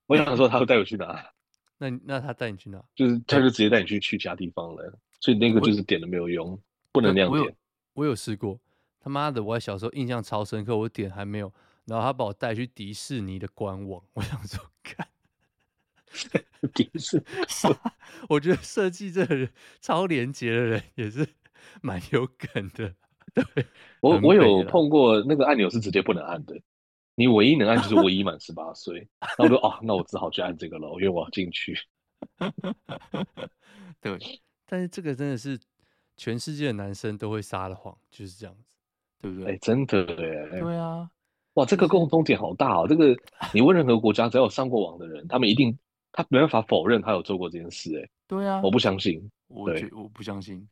[0.06, 1.24] 我想说他会带我去哪？
[1.78, 2.82] 那那他带你去哪？
[2.94, 4.98] 就是他就直接带你去去其他地方了。
[5.20, 6.58] 所以那个就是点了没有用，
[6.92, 7.54] 不能那样点。
[7.92, 8.58] 我有试过，
[9.00, 9.42] 他妈的！
[9.42, 11.52] 我小时候印象超深刻，我点还没有，
[11.84, 15.06] 然后他把我带去迪士尼的官网，我想说，看
[16.74, 17.76] 迪士尼，
[18.30, 21.28] 我觉得设计这个人超廉洁的人也是
[21.82, 22.94] 蛮有梗的。
[23.54, 23.66] 对，
[24.00, 26.54] 我我有碰过那个按钮是直接不能按的，
[27.14, 31.76] 你唯一能按就是我已满十八岁，那我说哦，那我只好去按这个了，因为我要进去。
[34.00, 34.18] 对，
[34.66, 35.58] 但是这个真的是。
[36.16, 38.62] 全世界的男生都会撒的谎就是这样子，
[39.22, 39.46] 对不对？
[39.48, 40.60] 哎、欸，真的哎。
[40.60, 41.10] 对啊，
[41.54, 42.86] 哇，这个共通点好大哦。
[42.86, 43.16] 这个
[43.54, 45.74] 你问任何国家，只要有上过网的人，他们一定
[46.12, 47.98] 他没办法否认他有做过这件事。
[47.98, 50.68] 哎，对啊，我不相信，我觉我不相信。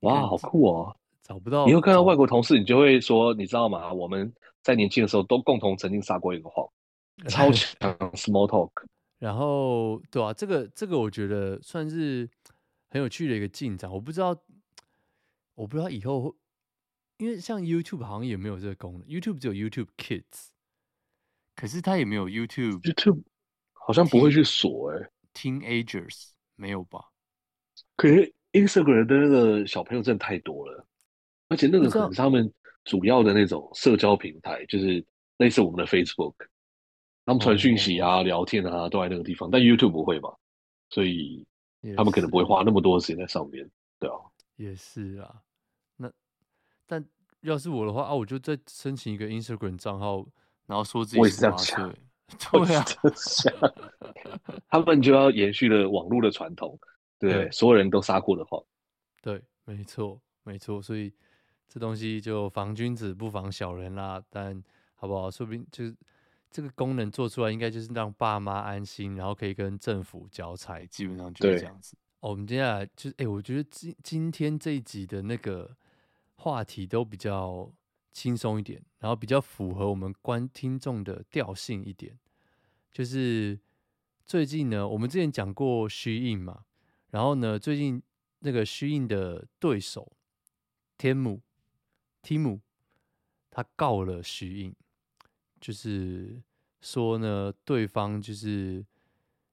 [0.00, 0.96] 哇，好酷哦！
[1.26, 3.92] 找不到，以后看到外国同事，你就会说，你知道吗？
[3.92, 6.64] 我们在年轻的时候都共同曾经撒过一个谎，
[7.28, 8.70] 超强 small talk。
[9.18, 12.30] 然后，对啊，这个这个我觉得算是
[12.90, 13.90] 很有趣的一个进展。
[13.90, 14.36] 我不知道，
[15.56, 16.32] 我不知道以后会，
[17.18, 20.50] 因为像 YouTube 好像也没有这个功能，YouTube 只有 YouTube Kids，
[21.56, 23.22] 可是它也没有 YouTube YouTube，
[23.72, 25.10] 好像不会去锁哎、欸。
[25.34, 27.00] Teenagers 没有吧？
[27.96, 30.86] 可是 Instagram 的那个小朋友真的太多了。
[31.48, 32.52] 而且那个可能是他们
[32.84, 35.04] 主要的那种社交平台，就是
[35.38, 36.34] 类似我们的 Facebook，
[37.24, 40.34] 他们传讯息啊、聊天啊都在那个地方，但 YouTube 不会嘛，
[40.90, 41.46] 所以
[41.96, 44.16] 他们可能不会花那么多时间在上面，对啊。
[44.56, 45.42] 也是啊，
[45.96, 46.10] 那
[46.86, 47.04] 但
[47.42, 50.26] 要是我的话啊，我就再申请一个 Instagram 账号，
[50.66, 51.84] 然后说自己是十八岁，
[52.50, 52.84] 对啊，
[54.68, 56.78] 他们就要延续了网络的传统，
[57.18, 57.50] 对，对？
[57.50, 58.60] 所有人都撒过的话，
[59.22, 61.12] 对，没错，没错，所以。
[61.68, 64.62] 这东西就防君子不防小人啦，但
[64.94, 65.30] 好不好？
[65.30, 65.94] 说不定就是
[66.50, 71.96] 这个功能做出来，应该就是让爸妈安心，然后可以跟政府交差，基本上就是这样子。
[72.20, 75.76] 哦，我们接下来就是，哎，我觉得今今天这一集的那个
[76.36, 77.70] 话题都比较
[78.12, 82.18] 轻松一点，然后比较符合我们观听众的调性一点。
[82.90, 83.60] 就是
[84.24, 86.64] 最近呢，我们之前讲过 Shein 嘛，
[87.10, 88.02] 然后呢，最近
[88.38, 90.12] 那个 Shein 的对手
[90.96, 91.42] 天母。
[92.26, 92.58] Timu，
[93.52, 94.74] 他告了徐颖
[95.60, 96.42] 就是
[96.80, 98.84] 说呢，对方就是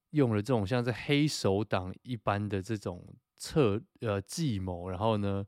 [0.09, 3.05] 用了这种像是黑手党一般的这种
[3.35, 5.45] 策呃计谋，然后呢，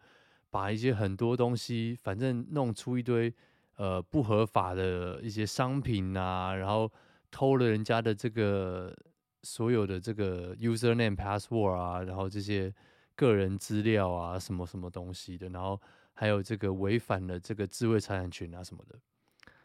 [0.51, 3.33] 把一些很多东西，反正弄出一堆
[3.77, 6.91] 呃不合法的一些商品啊，然后
[7.31, 8.95] 偷了人家的这个
[9.41, 12.71] 所有的这个 username password 啊，然后这些
[13.15, 15.81] 个人资料啊，什么什么东西的，然后。
[16.17, 18.97] 还有这个违反了这个智慧财产权啊什么的，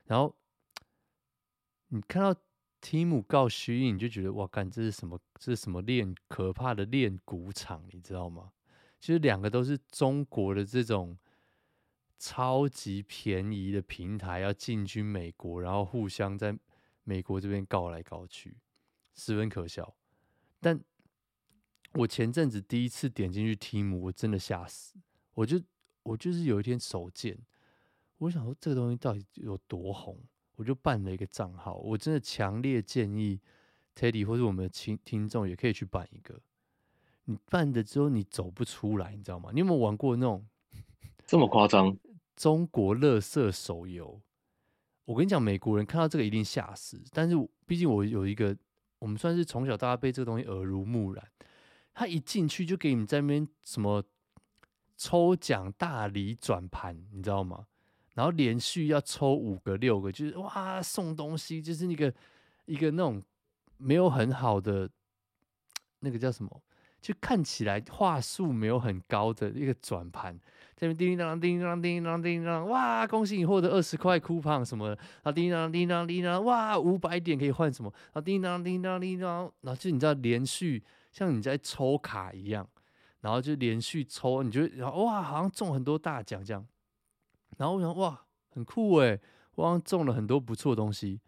[0.05, 0.35] 然后
[1.87, 2.35] 你看到
[2.83, 5.17] Temu 告徐艺你就觉得哇，干这是什么？
[5.39, 7.85] 这是什么练可怕的练鼓场？
[7.93, 8.51] 你知道吗？
[8.99, 11.17] 其实两个都是中国的这种
[12.19, 16.59] 超级便宜的平台，要进军美国，然后互相在
[17.05, 18.57] 美国这边告来告去，
[19.15, 19.95] 十分可笑。
[20.59, 20.81] 但
[21.93, 24.99] 我前阵子第一次点进去 Temu，我真的吓死，
[25.35, 25.63] 我就。
[26.03, 27.39] 我就是有一天手贱，
[28.19, 30.19] 我想说这个东西到底有多红，
[30.57, 31.77] 我就办了一个账号。
[31.77, 33.39] 我真的强烈建议
[33.95, 36.41] Teddy 或者我们的听听众也可以去办一个。
[37.25, 39.51] 你办的之后你走不出来，你知道吗？
[39.53, 40.47] 你有没有玩过那种
[41.27, 41.97] 这么夸张？
[42.35, 44.21] 中国乐色手游？
[45.05, 47.03] 我跟你讲，美国人看到这个一定吓死。
[47.13, 47.37] 但是
[47.67, 48.57] 毕竟我有一个，
[48.99, 51.31] 我们算是从小到大被这个东西耳濡目染。
[51.93, 54.03] 他一进去就给你在那边什么。
[55.03, 57.65] 抽奖大礼转盘，你知道吗？
[58.13, 62.13] 然后连续要抽五个、六个，就是哇送东西，就是那个
[62.67, 63.23] 一个那种
[63.79, 64.91] 没有很好的
[66.01, 66.63] 那个叫什么，
[67.01, 70.39] 就看起来话术没有很高的一个转盘，
[70.77, 82.69] 这边叮叮当叮叮当叮叮当叮当，哇恭喜你获得二十块 coupon 什么的，然后叮叮当叮当叮当，哇五百点可以换什么，然后叮叮当叮当叮当，然后就你知道连续像你在抽卡一样。
[83.21, 86.67] 然后就连续抽，你就然后哇，好像中很多大奖这样。
[87.59, 89.21] 然后我想哇，很酷诶，
[89.57, 91.21] 我好像中了很多不错的东西。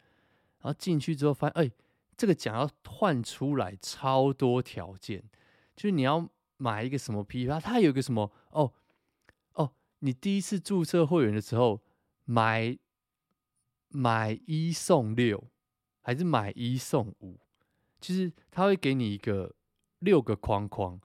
[0.61, 1.71] 然后进去之后发现，哎，
[2.17, 5.23] 这个奖要换出来超多条件，
[5.75, 8.73] 就是你要买一个什么批发，它有个什么哦
[9.55, 11.83] 哦，你第一次注册会员的时候
[12.25, 12.79] 买
[13.89, 15.51] 买一送六，
[16.01, 17.39] 还是买一送五？
[18.01, 19.55] 其实他会给你一个
[19.99, 21.01] 六个框框。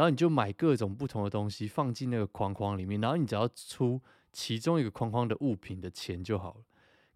[0.00, 4.00] 然后你就买各种不同的东西放进那个框框里面，然后你只要出
[4.32, 6.64] 其中一个框框的物品的钱就好了。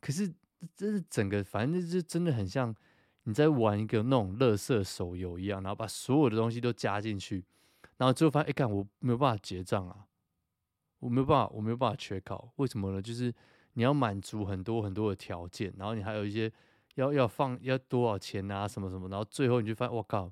[0.03, 0.31] 可是
[0.77, 2.77] 这是整个，反正就真的很像
[3.23, 7.42] 你在玩一个那种乐色手游一样，然后把所有的东西都加进去，
[7.97, 10.05] 然后最后发现，哎，干我没有办法结账啊，
[10.99, 13.01] 我没有办法，我没有办法缺考，为什么呢？
[13.01, 13.35] 就是
[13.72, 16.53] 你要满足很多很多的条件，然后你还有一些
[16.97, 20.30] 要要放要多少钱啊，什么什么，然后最后你就发现，我靠。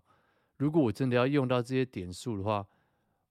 [0.62, 2.64] 如果我真的要用到这些点数的话，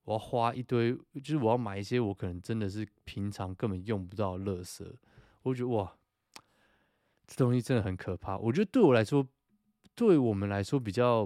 [0.03, 4.85] 我要花一堆，就是我要买一些我可能真的是平常根本用不到的垃圾。
[5.43, 5.95] 我觉得哇，
[7.25, 8.37] 这东西真的很可怕。
[8.37, 9.25] 我觉得对我来说，
[9.95, 11.25] 对我们来说比较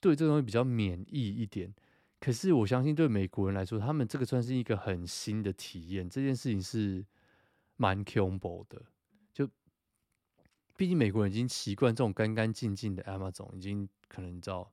[0.00, 1.74] 对这东西比较免疫一点。
[2.20, 6.08] 可是我相信对美国人来说，他们这个算是一个很新的体验。
[6.08, 7.04] 这件事情是
[7.74, 8.80] 蛮恐怖的。
[9.32, 9.50] 就
[10.76, 14.72] 毕竟美国人已经习惯这种干干净净的 Amazon，已经可能你知道。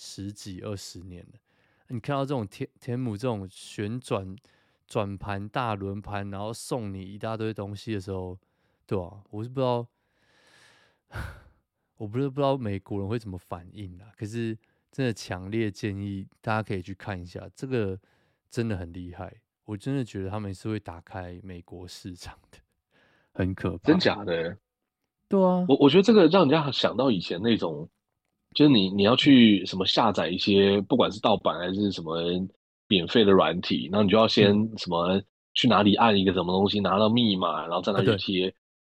[0.00, 1.40] 十几二十年了，
[1.88, 4.36] 你看到这种天天母这种旋转
[4.86, 8.38] 转盘大轮盘，然后送你一大堆东西的时候，
[8.86, 9.84] 对啊，我是不知道，
[11.98, 14.06] 我不是不知道美国人会怎么反应啊。
[14.16, 14.56] 可是
[14.92, 17.98] 真的强烈建议大家可以去看一下，这个
[18.48, 19.34] 真的很厉害。
[19.64, 22.58] 我真的觉得他们是会打开美国市场的，
[23.32, 23.88] 很可怕。
[23.88, 24.56] 真假的？
[25.28, 27.88] 对啊，我我觉得这个让人家想到以前那种。
[28.54, 32.18] 就是你你要去什么下载一些，不管是盗版还是什么
[32.88, 35.20] 免费的软体，然后你就要先什么
[35.54, 38.44] 去哪里按一个什么东西，拿到密码，然后在那里贴，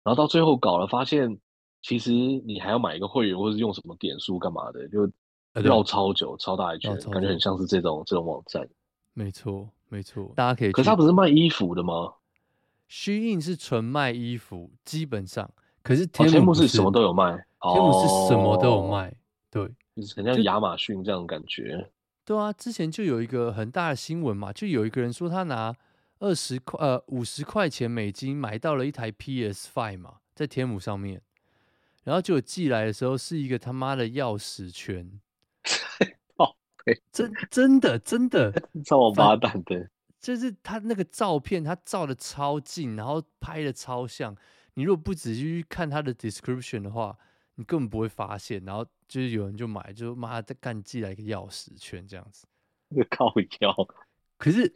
[0.03, 1.37] 然后到最后搞了发现，
[1.81, 5.09] 其实你还要买一个会员，或是用什么点数干嘛的，就
[5.53, 8.67] 绕超久，超大一圈，感觉很像是这种这种网站。
[9.13, 10.71] 没错，没错，大家可以。
[10.71, 12.13] 可是他不是卖衣服的吗
[12.89, 15.49] ？SHEIN 是纯卖衣服，基本上。
[15.81, 19.13] 可是天母是什么都有卖，天幕是什么都有卖。
[19.65, 21.89] 对，很像亚马逊这样的感觉。
[22.23, 25.73] 对啊，之前就有一个很大的新闻嘛，就有一个人说他拿
[26.19, 31.21] 二十块呃五十块钱美金买到了一台 PS Five 嘛，在天母上面，
[32.03, 35.19] 然后就寄来的时候是一个他妈的钥匙圈。
[36.35, 36.53] 哦，
[36.83, 38.51] 对，真真的真的
[38.83, 39.89] 超王八蛋的，
[40.19, 44.35] 就是他那个照片，他照的超近，然后拍的超像。
[44.73, 47.17] 你如果不仔细去看他的 description 的话，
[47.59, 52.45] 你根本不会发现，然后就是有人就买，就妈的干寄来一个钥匙圈这样子，
[53.09, 53.75] 靠腰。
[54.37, 54.71] 可是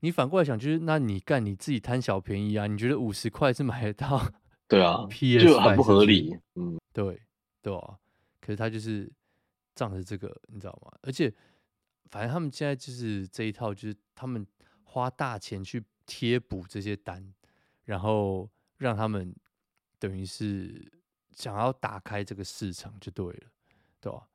[0.00, 2.66] 你反过来想，就是那你干你自己贪小便宜啊？
[2.66, 4.32] 你觉得五十块是买得到？
[4.66, 6.34] 对啊， PS 就很不合理。
[6.54, 7.20] 嗯，对
[7.60, 7.98] 对啊。
[8.40, 9.12] 可是他就是
[9.74, 10.90] 仗着这个，你知道吗？
[11.02, 11.30] 而且
[12.10, 14.46] 反正他们现在就是这一套，就是他们
[14.84, 17.34] 花大钱去贴补这些单，
[17.84, 18.48] 然后
[18.78, 19.36] 让他们
[19.98, 20.90] 等于是。
[21.32, 23.50] 想要打开这个市场就对了，
[24.00, 24.28] 对吧？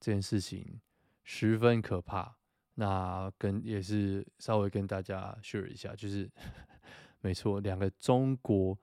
[0.00, 0.80] 这件事情
[1.24, 2.36] 十分可怕。
[2.74, 6.30] 那跟也是稍微跟大家 share 一下，就是
[7.20, 8.78] 没错，两个中国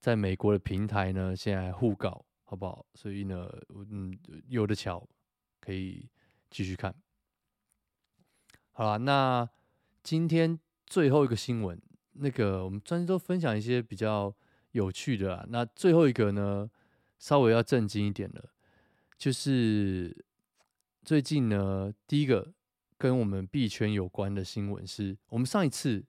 [0.00, 2.84] 在美国的平台呢，现在互告，好不好？
[2.94, 5.06] 所以呢，嗯，有的瞧，
[5.60, 6.08] 可以
[6.50, 6.92] 继续看。
[8.72, 9.48] 好了，那
[10.02, 11.80] 今天最后一个新闻，
[12.14, 14.34] 那个我们专辑都分享一些比较
[14.72, 15.46] 有趣的啦。
[15.48, 16.68] 那最后一个呢？
[17.18, 18.50] 稍微要震惊一点了，
[19.16, 20.24] 就是
[21.02, 22.52] 最近呢，第一个
[22.98, 26.04] 跟我们币圈有关的新闻是，我们上一次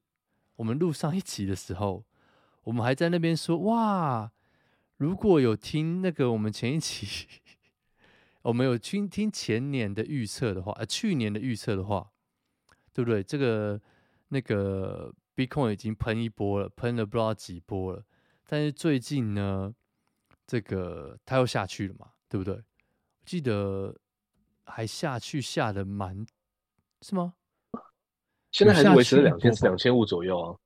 [0.58, 2.06] 我们录上一集的时候，
[2.64, 4.32] 我们还在那边说，哇，
[4.98, 7.28] 如果有听那个我们前一期，
[8.44, 12.12] 我们有听听前年的预测的话，呃，去年的预测的话，
[12.94, 13.24] 对不对？
[13.24, 13.82] 这个
[14.28, 18.04] 那个 Bitcoin 已经喷一波了，喷了不知道几波了，
[18.46, 19.74] 但是最近呢？
[20.48, 22.56] 这个他又下去了嘛，对不对？
[22.56, 22.64] 我
[23.26, 23.94] 记得
[24.66, 26.26] 还下去下的蛮，
[27.02, 27.34] 是吗？
[28.52, 30.58] 现在还是维持在两千两千五左右啊。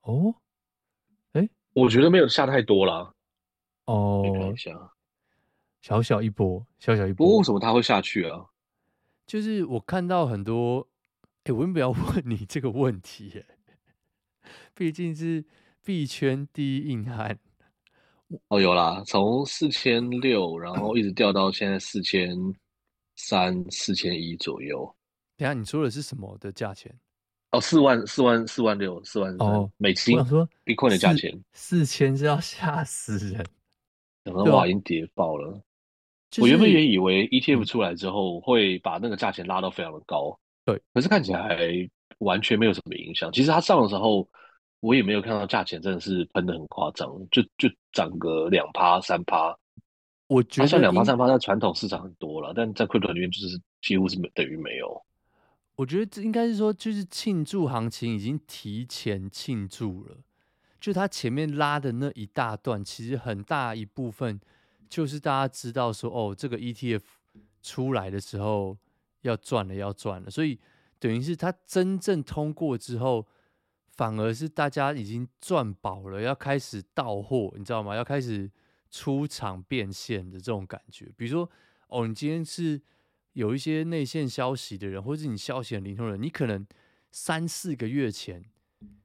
[0.00, 0.34] 哦，
[1.32, 3.14] 哎，我觉得没有下太多了。
[3.84, 4.24] 哦，
[5.82, 7.26] 小小一波，小小一波。
[7.26, 8.46] 不过为什么它会下去啊？
[9.26, 10.88] 就是我看到很多，
[11.44, 13.44] 哎，我们不要 问你这个问题，
[14.74, 15.44] 毕竟是
[15.84, 17.38] 币圈第一硬汉。
[18.48, 22.36] 哦，有啦，从四千六，然后一直掉到现在四千
[23.16, 24.94] 三、四千一左右。
[25.36, 26.94] 等下你说的是什么的价钱？
[27.50, 30.16] 哦，四万、四万、四万六、四万哦，美金。
[30.16, 33.44] 我想说，Bitcoin 的价钱四千是要吓死人。
[34.24, 35.60] 可能哇，已经跌爆了。
[36.30, 41.58] 就是、我原本也以为 ETF 出来之后会把那个价钱拉到非常的高，对，可是看起来
[42.18, 43.30] 完全没有什么影响。
[43.32, 44.28] 其实它上的时候。
[44.82, 49.56] 我也没有看到价钱真的是喷的很夸张，就就涨个两趴三趴。
[50.26, 55.00] 我觉得像两趴三趴在传统市场很多了，但在 Crypto 里面就是几乎是等于没有。
[55.76, 60.16] 我觉得这应该是说，就是庆祝行情已经提前庆祝了，
[60.80, 64.40] 就它前面拉的那一大段，其实很大一部分
[64.88, 67.02] 就是大家知道说，哦，这个 ETF
[67.62, 68.76] 出来的时候
[69.20, 70.58] 要赚了，要赚了，所以
[70.98, 73.24] 等于是它真正通过之后。
[73.96, 77.94] 反而是大家已经赚饱了，要开始到货，你知道吗？
[77.94, 78.50] 要开始
[78.90, 81.12] 出场变现的这种感觉。
[81.16, 81.48] 比如说，
[81.88, 82.80] 哦，你今天是
[83.34, 86.66] 有一些内线消息的人，或者是你消息很灵通的人，你可能
[87.10, 88.42] 三四个月前，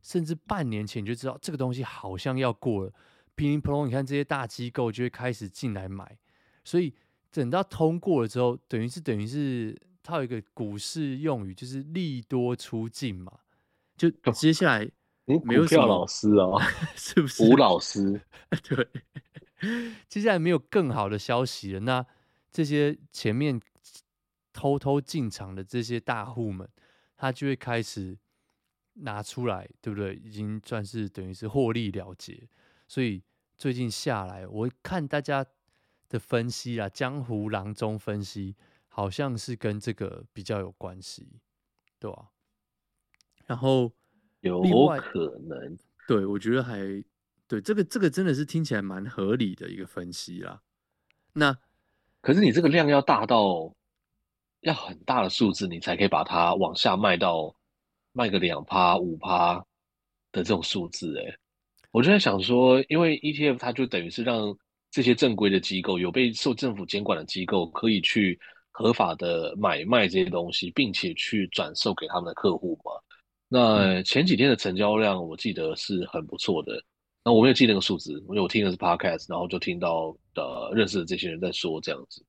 [0.01, 2.93] 甚至半年前你就知道这个东西好像要过了，
[3.35, 6.17] 噼里啪啦，你看这些大机构就会开始进来买。
[6.63, 6.93] 所以
[7.31, 13.39] 等到通过了之后，等于是等于是它有一个股市用语，就是利多出尽嘛。
[13.98, 14.91] 就接下来，
[15.26, 16.62] 你股票老师哦，
[16.95, 17.43] 是不是？
[17.43, 18.22] 吴老师，
[18.64, 18.88] 对。
[20.08, 21.80] 接下来没有更好的消息了。
[21.80, 22.06] 那
[22.52, 23.60] 这些前面
[24.54, 26.70] 偷偷进场的这些大户们，
[27.16, 28.16] 他就会开始
[28.93, 30.14] 拿出来，对不对？
[30.16, 32.48] 已经算是等于是获利了结。
[32.88, 33.24] 所以
[33.58, 35.43] 最近下来，我看大家
[36.08, 38.56] 的分析啊，江湖郎中分析，
[38.88, 41.41] 好像是跟这个比较有关系，
[41.98, 42.30] 对吧？
[43.48, 43.91] 然后
[44.41, 44.62] 有
[45.00, 45.76] 可能，
[46.08, 46.78] 对，我觉得还
[47.48, 50.62] 对这个这个真的是听起来蛮合理的一个分析啦。
[51.34, 51.58] 那
[52.22, 53.74] 可是你这个量要大到。
[54.62, 57.56] 要很大的数字，你才可以把它往下卖到
[58.12, 59.56] 卖个两趴五趴
[60.32, 61.16] 的这种数字。
[61.16, 61.38] 诶，
[61.91, 64.58] 我就在想说，因为 ETF 它就等于是让
[64.89, 68.38] 这些正规的机构，有被受政府监管的机构，可以去
[68.72, 72.91] 合法的买卖这些东西，并且去转售给他们的客户嘛。
[73.48, 76.84] 那前几天的成交量，我记得是很不错的。
[77.24, 82.24] 那我没有记那个数字，因为我听的是 Podcast，然后就听到呃认识的这些人在说这样子。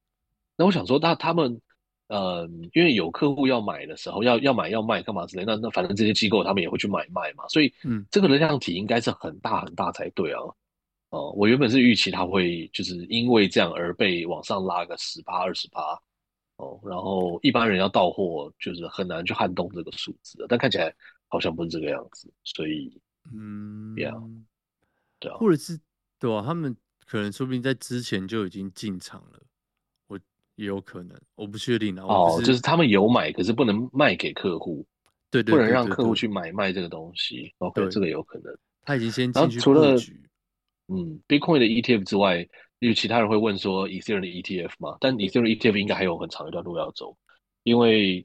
[0.57, 1.61] 那我想说，那他们。
[2.09, 10.41] 呃，因为有客户要买的时候，要要买要卖干嘛之类，那那反正这些机构他们也会去买卖嘛，所以嗯，这个能量体应该是很大很大才对啊。
[11.11, 15.83] 哦、呃，我原本是预期它会就是因为这样而被往上拉个十趴二十趴
[16.59, 20.95] 哦，然后一般人要到货就是很难去撼动这个数字，但看起来
[21.27, 23.01] 好像不是这个样子，所以
[23.33, 25.79] 嗯，对啊，或者是
[26.19, 29.41] 对啊，他们可能说不定在之前就已经进场了。
[30.09, 30.19] 我
[30.57, 34.85] 也有可能，我不确定哦，就是他们有买，可是不能卖给客户，
[35.31, 37.55] 对，对，对，对，对，不能让客户去买卖这个东西。
[37.59, 38.53] OK，这个有可能。
[38.83, 39.95] 他已经先进去除了
[40.89, 42.49] 嗯，Bitcoin 的 ETF 之外，
[42.81, 47.17] 因为其他人会问说 Ethereum 的 ETF 嘛，但 Ethereum ETF 应该还有很长一段路要走，
[47.65, 48.25] 因为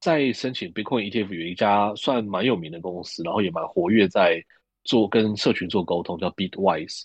[0.00, 4.42] 在申请 Bitcoin ETF 有一家算蛮有名的公司，然后也蛮活跃在
[4.84, 7.04] 做跟社群做沟通，叫 Bitwise。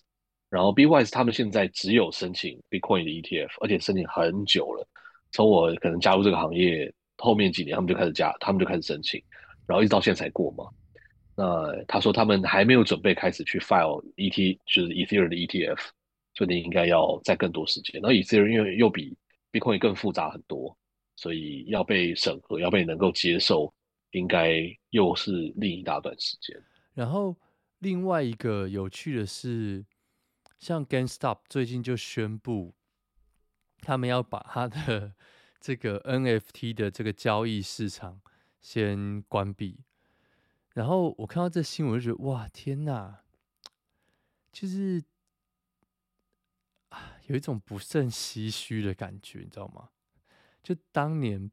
[0.50, 4.88] 然后 Bitwise 他们现在只有申请 Bitcoin 的 ETF，而且申请很久了。
[5.32, 9.22] 从我可能加入这个行业后面几年，他们就开始加，他们就开始申请，
[9.68, 10.66] 然后一直到现在才过嘛。
[11.36, 15.78] 那他说他们还没有准备开始去 file ET，就是 Ethereum 的 ETF，
[16.38, 18.00] 所以你应该要再更多时间。
[18.00, 19.18] 然后 Ethereum 因为又比
[19.52, 20.78] Bitcoin 更复杂很多，
[21.16, 23.74] 所以要被审核，要被能够接受，
[24.12, 24.62] 应该
[24.92, 26.56] 又是另一大段时间。
[26.94, 27.36] 然后
[27.80, 29.84] 另外一个有趣的是。
[30.60, 32.74] 像 GameStop 最近就宣布，
[33.82, 35.14] 他们要把他的
[35.62, 38.20] 这个 NFT 的这个交易市场
[38.60, 39.82] 先关闭。
[40.74, 43.20] 然后我看到这新闻就觉得，哇，天哪！
[44.52, 45.04] 就是，
[47.28, 49.89] 有一种不胜唏嘘的感觉，你知道吗？
[50.61, 51.49] 就当年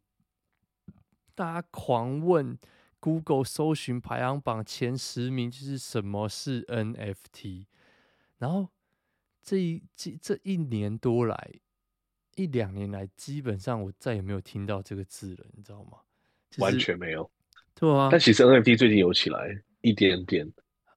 [1.35, 2.59] 大家狂问
[2.99, 7.67] Google 搜寻排行榜前十名，就是什么是 NFT，
[8.39, 8.71] 然后。
[9.47, 11.53] 这一这这一年多来，
[12.35, 15.99] 一两年来，基本上我再也没有听到这个字了，你知道吗？
[16.51, 17.31] 就是、完全没有，
[17.75, 18.09] 对啊。
[18.11, 20.51] 但其实 NFT 最近有起来一点点。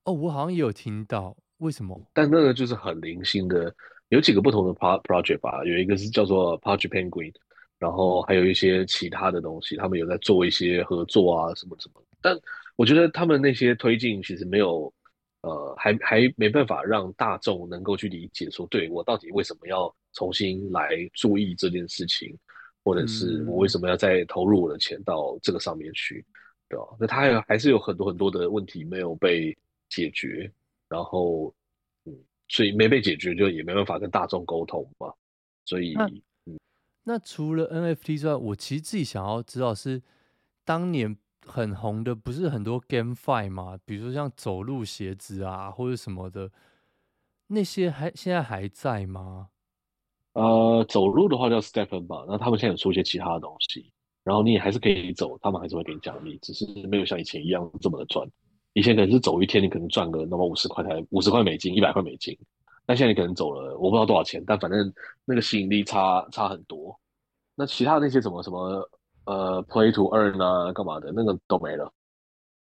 [0.05, 2.01] 哦，我好像也有听到，为什么？
[2.13, 3.75] 但那个就是很零星的，
[4.09, 7.33] 有几个不同的 project 吧，有一个是叫做 Project Penguin，
[7.79, 12.03] 然后还有一些其他的东西，他们有在做一些合作啊，什么什么。
[12.21, 12.37] 但
[12.75, 14.93] 我觉得他们那些推进其实没有。
[15.41, 22.35] 呃，还还没办法让大众能够去理解说，对，我到底为什么要重新来注意这件事情，
[22.83, 26.25] 或者是我为什么要再投入我的钱到这个上面去，
[26.67, 26.85] 对吧？
[26.99, 29.55] 那他还还是有很多很多的问题没有被
[29.89, 30.51] 解决，
[30.89, 31.66] 然后，嗯，
[32.47, 35.13] 所以没被解决，就也没办法跟大众沟通嘛。
[35.65, 36.05] 所以，那，
[36.45, 36.59] 嗯，
[37.03, 40.01] 那除了 NFT 之外，我其实自己想要知道是
[40.63, 41.17] 当年。
[41.49, 43.79] 很红的不是很多 GameFi 吗？
[43.85, 46.51] 比如说像走路鞋子啊，或者什么的，
[47.47, 49.47] 那些还现在还在吗？
[50.33, 53.89] 呃，走路的话叫 STEPN 吧，那他们现在有出一些其他的东西，
[54.25, 58.29] 然后你也还是可以走，他们还是会给你奖励，只是没有像以前一样这么的赚。
[58.77, 62.37] 以前可能是走一天，你可能赚个那么五十块台五十块美金、一百块美金，
[62.85, 64.93] 但现在你可能走了，我不知道多少钱，但反正
[65.25, 66.95] 那个吸引力差差很多。
[67.55, 68.87] 那其他那些什么什么？
[69.25, 71.91] 呃，play to earn 啊，干嘛的，那个都没了，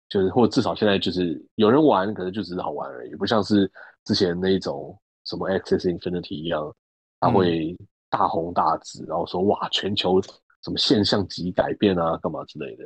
[0.09, 3.70] 就是或者至少现在就是有人玩，可能就只是好玩而已，不像是
[4.05, 6.74] 之前那一种什么 Access Infinity 一样，
[7.20, 7.76] 它会
[8.09, 10.20] 大红大紫，然后说哇，全球
[10.64, 12.84] 什么现象级改变啊，干嘛之类的，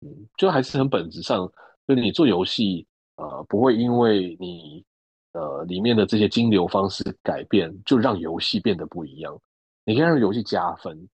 [0.00, 1.48] 嗯，就还是很本质上，
[1.86, 4.84] 就是你做游戏，呃，不会因为你
[5.32, 9.38] 呃里面的这些金流方式改变，就让游戏变得不一样，
[9.84, 11.08] 你可以让游戏加分。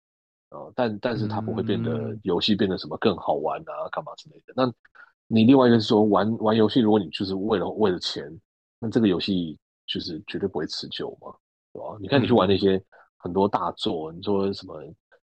[0.50, 4.54] 呃，但但是它不会变得游戏变得什么更好玩啊，干嘛之类的。
[4.56, 4.72] 那
[5.26, 8.24] 你另外一个是说玩玩游戏，如果你就是为了为了钱，
[8.78, 11.30] 那这个游戏就是绝对不会持久嘛，
[11.72, 11.98] 对吧？
[12.00, 12.82] 你看你去玩那些
[13.18, 14.82] 很多大作，你说什么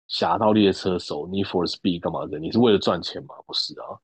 [0.10, 2.38] 侠盗猎车手 Need for Speed 干嘛的？
[2.38, 3.34] 你是为了赚钱吗？
[3.48, 3.98] 不是啊，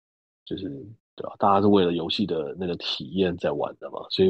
[0.44, 0.84] 就是
[1.16, 4.00] 对吧、大家是为了游戏的那个体验在玩的嘛。
[4.10, 4.30] 所以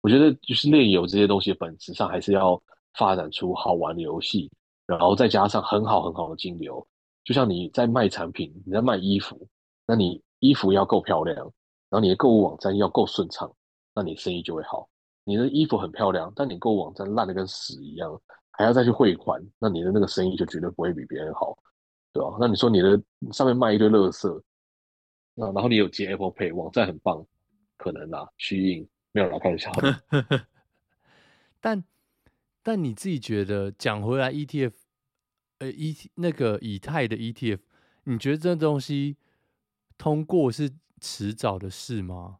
[0.00, 2.60] 我觉得，就是链游这些东西，本质上还是要
[2.94, 4.50] 发展出好玩的游戏，
[4.86, 6.86] 然后再加上很好很好的金流。
[7.24, 9.46] 就像你在卖产品，你在卖衣服，
[9.86, 11.36] 那你衣服要够漂亮，
[11.88, 13.50] 然后你的购物网站要够顺畅，
[13.94, 14.88] 那你生意就会好。
[15.24, 18.20] 你的衣服很漂亮，但你购物网站烂的跟屎一样。
[18.52, 21.56] 还要再去汇款，那你的那个生意就绝对不会比别人好，
[22.12, 22.36] 对吧？
[22.38, 23.00] 那你说你的
[23.32, 24.42] 上面卖一堆垃圾，
[25.34, 27.26] 那然后你有接 Apple Pay，网站很棒，
[27.76, 29.70] 可能啦，虚应没有来看一下。
[31.60, 31.84] 但
[32.62, 34.72] 但你自己觉得，讲回来，ETF，
[35.58, 37.58] 呃，E 那个以太的 ETF，
[38.04, 39.16] 你觉得这东西
[39.98, 40.70] 通过是
[41.00, 42.38] 迟早的事吗？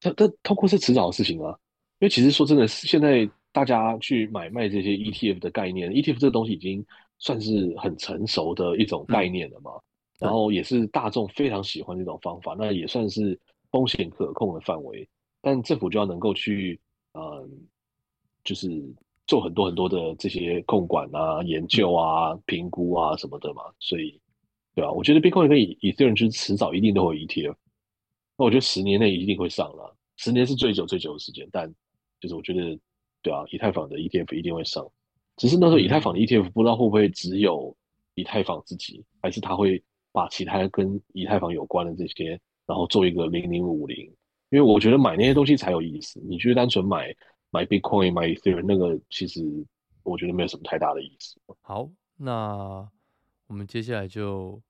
[0.00, 1.58] 这这通过是迟早的事情啊，
[1.98, 3.28] 因为其实说真的，现在。
[3.54, 6.84] 大家去买卖这些 ETF 的概念，ETF 这个东西已经
[7.20, 9.82] 算是很成熟的一种概念了嘛，嗯、
[10.18, 13.38] 然后也是大众非常喜欢这种方法，那也算是
[13.70, 15.08] 风险可控的范围，
[15.40, 16.80] 但政府就要能够去，
[17.12, 17.50] 嗯，
[18.44, 18.68] 就是
[19.26, 24.20] 做很多很多的这些控管啊、研究啊、评估啊什么的嘛，所以，
[24.74, 24.90] 对啊？
[24.90, 27.54] 我觉得 Bitcoin 跟以以太坊就是迟早一定都会 ETF，
[28.36, 31.72] 那我觉得十年内一定会上了，十年是最久最久的时间，但
[32.20, 32.78] 就是我觉得。
[33.24, 34.86] 对啊，以太坊的 ETF 一定会上，
[35.38, 37.74] 只是那时候以太坊的 ETF 不知道会不会只有
[38.16, 39.82] 以太坊自己，还是它会
[40.14, 44.06] 把其他跟以太坊有关的这些，然后做一个零零五零。
[44.50, 47.12] 因为我觉得买那些东西才有意思，你觉得单纯买
[47.50, 49.42] 买 Bitcoin 买 Ethereum 那个，其实
[50.04, 51.34] 我觉得没有什么太大的意思。
[51.62, 52.88] 好，那
[53.48, 54.62] 我们接下来就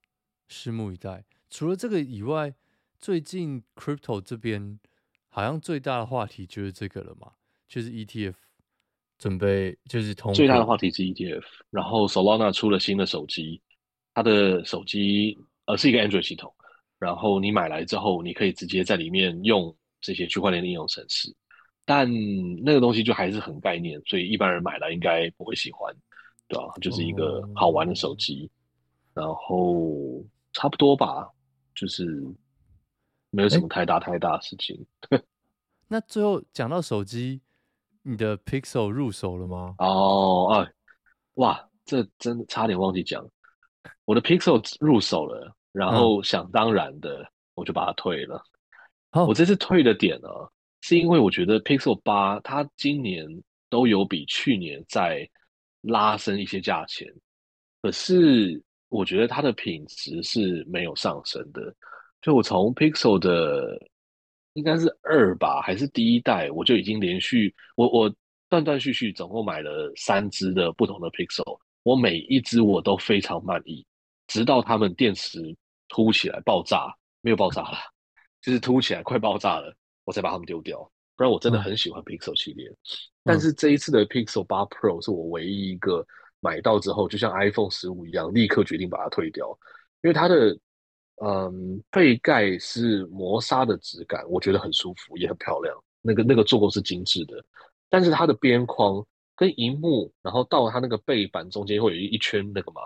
[0.48, 1.22] 拭目以待。
[1.50, 2.54] 除了这个以外，
[2.98, 4.80] 最近 Crypto 这边
[5.28, 7.32] 好像最大的话题就是这个了嘛。
[7.66, 8.34] 就是 ETF
[9.18, 13.60] 准备就是通最大的话题是 ETF，然后 Solana 出了新的手机，
[14.14, 15.36] 它的手机
[15.66, 16.52] 呃是一个 Android 系统，
[16.98, 21.34] 然后你买来之后，你可以直接在里面用这些区块链应用程式，
[21.84, 22.08] 但
[22.62, 25.94] 那个东西就还是很概念，所以一般人买来应该不会喜欢，
[26.48, 26.72] 对吧？
[26.80, 28.50] 就是一个好玩的手机，
[29.12, 31.28] 然后差不多吧，
[31.74, 32.06] 就是
[33.30, 34.86] 没有什么太大太大的事情。
[35.10, 35.22] 欸、
[35.88, 37.40] 那最后讲到手机。
[38.06, 39.76] 你的 Pixel 入手了吗？
[39.78, 40.70] 哦，哎，
[41.36, 43.26] 哇，这真的差点忘记讲，
[44.04, 48.42] 我的 Pixel 入手了，然后想当然的，我就把它退了。
[49.10, 50.28] 嗯、我这次退的点呢，
[50.80, 53.26] 是因为我觉得 Pixel 八它今年
[53.68, 55.28] 都有比去年再
[55.80, 57.06] 拉升一些价钱，
[57.82, 61.74] 可是我觉得它的品质是没有上升的。
[62.22, 63.78] 就我从 Pixel 的。
[64.54, 66.48] 应该是二吧，还是第一代？
[66.52, 68.14] 我就已经连续我我
[68.48, 73.86] 断断续续总共买了三只的不同的 Pixel，我每一只我都非常满意，
[74.26, 75.56] 直到它们电池
[75.86, 77.78] 凸起来爆炸，没有爆炸了，
[78.42, 79.72] 就是凸起来快爆炸了，
[80.04, 80.80] 我才把它们丢掉。
[81.14, 82.76] 不然我真的很喜欢 Pixel 系列，嗯、
[83.22, 86.04] 但是这一次的 Pixel 八 Pro 是我唯一一个
[86.40, 89.46] 买到之后，就像 iPhone 十五一样，立刻决定把它退掉，
[90.02, 90.58] 因为它的。
[91.24, 95.72] 嗯，背盖是磨砂的质感，我觉得很舒服，也很漂亮。
[96.02, 97.40] 那个那个做工是精致的，
[97.88, 98.96] 但是它的边框
[99.36, 102.82] 跟荧幕，然后到它那个背板中间会有一圈那个嘛。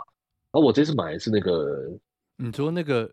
[0.50, 1.90] 然后我这次买的是那个，
[2.36, 3.10] 你说那个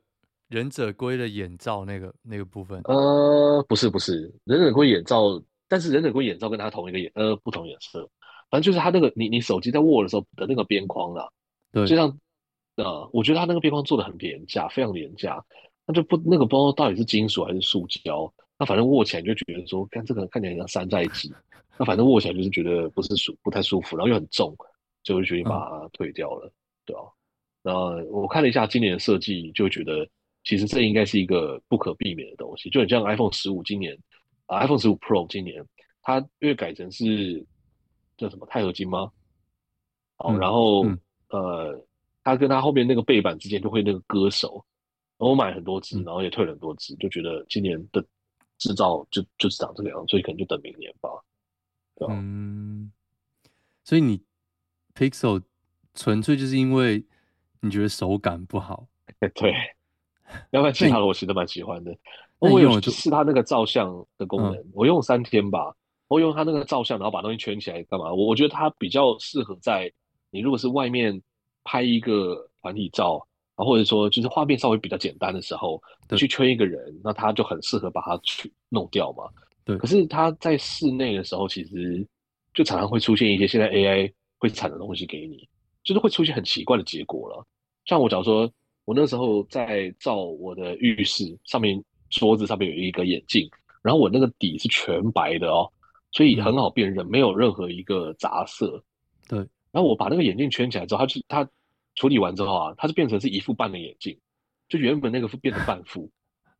[0.48, 2.82] 忍者龟的眼罩那个那个部分？
[2.86, 8.10] 呃，不是不是，忍者龟眼罩，但是忍者龟眼罩跟它同一个颜，呃，不同颜色。
[8.50, 11.30] 反正就是它那个你你手机在握的时候的那个边框啦，
[11.72, 12.18] 对，就像。
[12.78, 15.42] 呃，我觉得它那个边框做的很廉价，非常廉价。
[15.86, 18.30] 那就不那个不知道到底是金属还是塑胶，
[18.60, 21.34] 那反正握起来就觉得说，看这个看起来很像山寨机。
[21.78, 24.56] 那反正握起来就是觉得不是舒不太舒服，然后又很重，
[25.04, 26.54] 就会决定把它退掉了，嗯、
[26.86, 27.02] 对啊。
[27.62, 30.08] 然后我看了一下今年的设计，就觉得
[30.44, 33.98] 其实这应该是一个不可避免的东西，就很像 iPhone 十五今年
[34.46, 35.66] 啊，iPhone 十五 Pro 今年
[36.02, 37.46] 它因为改成是
[38.18, 39.12] 叫什么钛合金吗？
[40.18, 41.00] 好，嗯、然后、嗯、
[41.30, 41.86] 呃。
[42.28, 44.66] 它跟它后面那个背板之间就会那个割手，
[45.18, 48.04] 我买很多只，然后也退了很多只，就觉得今年的
[48.58, 51.08] 制造就就是长这个样，所以可能就等明年吧。
[51.96, 52.14] 对吧？
[52.18, 52.92] 嗯，
[53.84, 54.22] 所以你
[54.94, 55.42] Pixel
[55.94, 57.04] 纯粹就是因为
[57.62, 58.88] 你觉得手感不好？
[59.34, 59.54] 对，
[60.52, 61.96] 要不然其他的我其实蛮喜欢的。
[62.40, 65.76] 我有试它那个照相的功能，嗯、我用三天吧，
[66.08, 68.14] 我用它那个照相，然后把东西圈起来干嘛？
[68.14, 69.92] 我我觉得它比较适合在
[70.30, 71.22] 你如果是外面。
[71.68, 79.24] 拍一个团体照啊，或者说就是画面稍微比较简单的时候，对去圈一个人，那它就很适合把它去弄掉嘛。
[79.66, 79.78] 对。
[79.78, 82.08] 可是他在室内的时候，其实
[82.54, 85.48] 就常常会出现一些现在 AI 会产的东西给你，
[85.84, 87.46] 就是会出现很奇怪的结果了。
[87.86, 88.50] 像我假如说，
[88.86, 93.50] 我那时候在照我的浴室上面桌子上面有一个眼镜，
[93.82, 95.72] 然后我那个底是全白的哦，
[96.12, 98.84] 所以很好辨认，没有任何一个杂色。
[99.28, 99.40] 对，
[99.72, 101.50] 然后我把那个眼镜圈起来之后，它就它
[101.96, 104.16] 处理完之后啊，它就变成是一副半的眼镜，
[104.70, 106.10] 就原本那个副变成半副，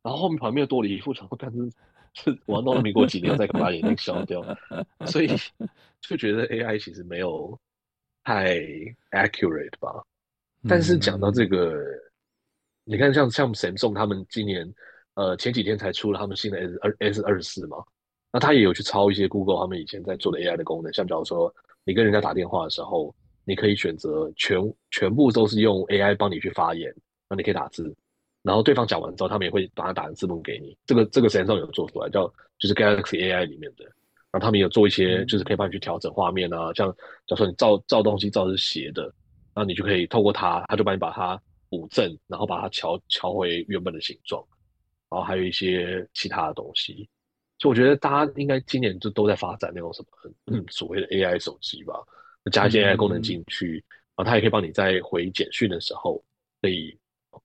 [0.02, 1.58] 然后后面旁边又多了一副，然后但是
[2.16, 4.42] 是我要弄了没过几年再把眼睛消掉，
[5.06, 5.28] 所以
[6.00, 7.58] 就觉得 AI 其实没有
[8.24, 8.56] 太
[9.10, 10.02] accurate 吧。
[10.68, 12.00] 但是讲到这个，嗯、
[12.84, 14.74] 你看像像 Samsung 他们今年
[15.14, 17.76] 呃前几天才出了他们新的 S 二 S 二四嘛，
[18.32, 21.54] 那他也有去抄一些 Google 他们以前在做的 AI 的功能，像假如说
[21.84, 23.14] 你跟人家打电话的时候，
[23.44, 24.58] 你可以选择全
[24.90, 26.92] 全部都是用 AI 帮你去发言，
[27.28, 27.94] 那你可以打字，
[28.46, 30.76] 然后对方讲完之后，他们也会把它打成字幕给你。
[30.86, 32.26] 这个这个 Samsung 有做出来，叫
[32.58, 33.84] 就是 Galaxy AI 里面的，
[34.30, 36.96] 然后他们有做一些就是可以帮你去调整画面啊，像假
[37.30, 39.12] 如说你照照东西照是斜的。
[39.56, 41.40] 然后你就可以透过它，它就帮你把它
[41.70, 44.44] 补正，然后把它调调回原本的形状，
[45.08, 47.08] 然后还有一些其他的东西。
[47.58, 50.08] 所以我觉得大家应该今年就都在发展那种什么、
[50.52, 51.94] 嗯、所谓的 AI 手机吧，
[52.52, 56.22] 加一些 AI 功能进去，嗯、然后它也可以帮你在回简讯的时候，
[56.60, 56.94] 可以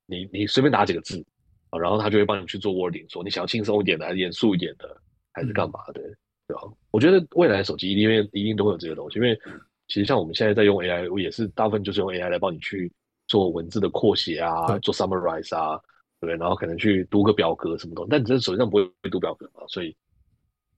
[0.05, 1.23] 你你随便打几个字
[1.69, 5.01] 啊，然后他就会帮你去做 wording，说你想要轻松一点的，还是严肃一点的，
[5.33, 6.17] 还是干嘛的，嗯、
[6.47, 6.61] 对吧？
[6.91, 9.39] 我觉得未来的手机一定一定都会有这些东西，因为。
[9.87, 12.89] 其实像我们现在在用 AI，我也是大部分就是用 AI 来帮你去
[13.27, 15.75] 做文字的扩写啊，做 summarize 啊，
[16.21, 16.37] 对不对？
[16.37, 19.93] 然后可能去读个表格什么的，但你这手机上不会读表格嘛，所以，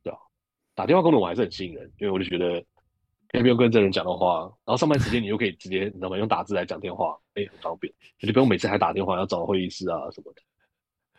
[0.02, 0.18] 对啊，
[0.74, 2.66] 打电话功能我还是很吸引人，因为我就觉得
[3.34, 6.18] 可以不用跟真人讲的话，然后上班时间你又可以直接，你知道吗？
[6.18, 10.42] 用打字来讲电话，哎，很方便，你就不用每次还打电话要找会议室啊什么的。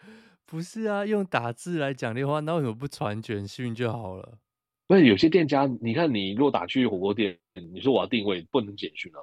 [0.47, 4.39] 不是啊，用打字来讲电话，那为什么不传简讯就好了？
[4.87, 7.37] 不是有些店家，你看你如果打去火锅店，
[7.73, 9.19] 你说我要定位，不能简讯啊，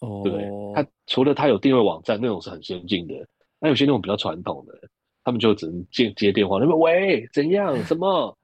[0.00, 0.22] 哦，oh.
[0.24, 0.44] 对不对？
[0.74, 3.14] 他除了他有定位网站那种是很先进的，
[3.58, 4.78] 那有些那种比较传统的，
[5.24, 8.36] 他们就只能接接电话，那边喂怎样什么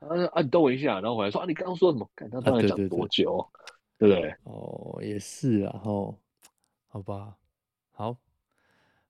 [0.00, 2.10] 啊啊，你等我一下，然后回来说啊，你刚刚说什么？
[2.16, 3.48] 看他到底讲多久，啊、
[3.98, 4.30] 对，对，对，对不对？
[4.44, 4.52] 哦
[4.94, 6.16] ，oh, 也是啊，哦，
[6.88, 7.36] 好吧，
[7.92, 8.16] 好，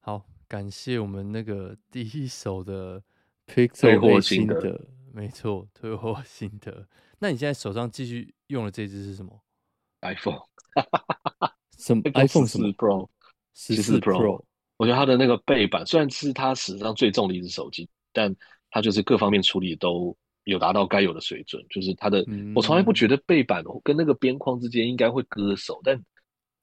[0.00, 3.02] 好，感谢我们那个第一手的
[3.46, 4.88] Pixel 心得。
[5.12, 6.86] 没错，退货心得。
[7.18, 9.42] 那你现在手上继续用的这只是什么
[10.02, 10.40] ？iPhone，
[11.76, 13.08] 什么 iPhone 什么 Pro？
[13.52, 14.40] 十四 Pro。
[14.76, 18.32] 我觉得它的那个背板虽然是它史上最重的一只手机，但
[18.70, 20.16] 它就是各方面处理都
[20.50, 21.64] 有达到该有的水准。
[21.70, 25.98] 就是它的，嗯、我从来不觉得背板跟那个边框之间应该会割手，但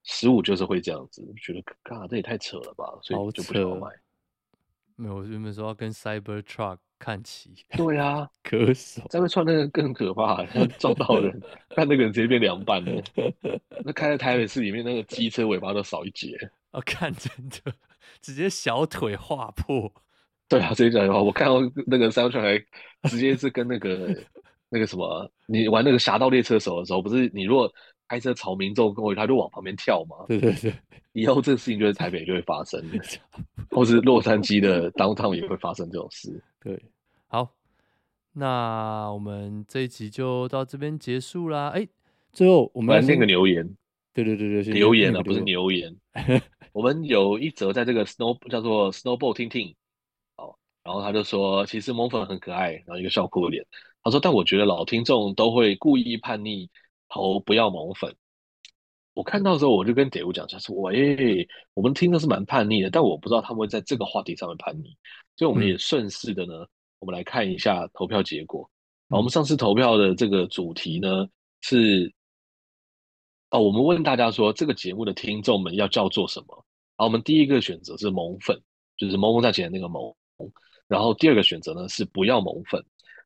[0.03, 1.21] 十五就是会这样子。
[1.41, 2.85] 觉得，嘎，这也太扯了吧！
[3.01, 3.89] 所以就不想买。
[4.95, 6.77] 没有，我原本说要跟 Cybertruck。
[6.99, 10.43] 看齐，对啊， 割手，Cyber Truck 那个更可怕，
[10.79, 13.03] 撞到人， 看那个人直接变凉拌了。
[13.85, 16.35] 那开在台北市里面，那个机车尾巴都少一截。
[16.71, 17.31] 我、哦、看真
[17.63, 17.75] 的，
[18.19, 19.93] 直接小腿划破。
[20.49, 22.57] 对啊，直接讲的话，我看到那个三轮车还
[23.09, 24.15] 直接是跟那个
[24.69, 27.71] 那个什么，你玩那个侠盗猎车手的时候，不是你如果
[28.07, 30.25] 开车朝民众过去，他就往旁边跳嘛。
[30.27, 30.73] 对对对，
[31.11, 32.81] 以后这个事情就在台北就会发生，
[33.71, 36.41] 或是洛杉矶的 downtown 也会发生这种事。
[36.63, 36.81] 对，
[37.27, 37.49] 好，
[38.33, 41.69] 那我们这一集就到这边结束啦。
[41.69, 41.85] 哎，
[42.31, 43.75] 最后我们来念个留言。
[44.13, 45.95] 对对对对，留言啊，不是留言。
[46.73, 49.75] 我们有一则在这个 Snow 叫做 Snowball 听听，好，
[50.88, 53.61] 然后他就说，其实萌粉很可爱，然后一个笑哭脸。
[54.01, 56.69] 他说，但我觉得老听众都会故意叛逆，
[57.09, 58.15] 投不要萌粉。
[59.13, 64.95] 我看到的时候，我就跟 David 讲，他说，喂，我们听的是蛮叛逆的，但我不知道他们会在这个话题上面叛逆。
[65.35, 66.69] 所以我们也顺势的呢，嗯、
[66.99, 68.63] 我们来看一下投票结果。
[69.09, 71.27] 好，我们上次投票的这个主题呢
[71.63, 72.09] 是，
[73.49, 76.65] 哦，我们问大家说这个节目的听众们要叫做什么？
[76.95, 78.57] 好，我们第一个选择是萌粉，
[78.95, 80.15] 就是萌萌站起来那个萌。
[80.88, 82.83] 然后第二个选择呢是不要蒙粉。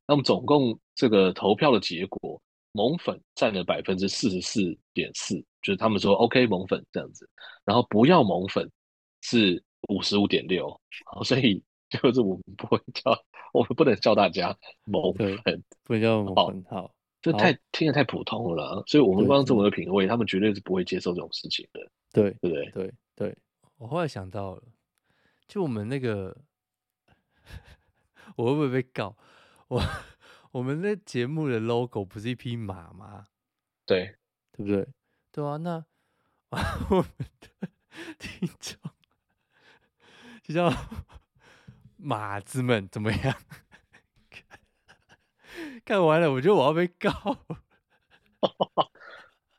[0.07, 2.41] 那么总共这个投票的结果，
[2.71, 7.29] 蒙粉占了百分之四十四点四，就是他们说 OK 蒙粉这样子。
[7.65, 8.69] 然后不要蒙粉
[9.21, 10.69] 是五十五点六，
[11.05, 11.63] 好，所以。
[12.01, 13.11] 就是我们不会叫，
[13.51, 15.37] 我们不能叫大家蒙粉，
[15.83, 16.89] 不能叫蒙粉，好，
[17.21, 21.81] 这太听得太普通了，所以我们帮这么的品味，他们绝对是不会接受这种事情的，
[22.13, 22.71] 对对不对？
[22.71, 23.37] 对对，
[23.77, 24.63] 我后来想到了，
[25.49, 26.33] 就我们那个，
[28.37, 29.15] 我会不会被告？
[29.69, 29.81] 我
[30.51, 33.27] 我们那节目的 logo 不是一匹马吗？
[33.85, 34.15] 对，
[34.51, 34.87] 对不对？
[35.31, 35.85] 对啊，那
[36.89, 37.05] 我们
[37.39, 37.69] 的
[38.17, 38.77] 听众
[40.43, 40.71] 就叫。
[42.03, 43.37] 马子们怎么样？
[45.85, 47.37] 看完了，我觉得我要被告。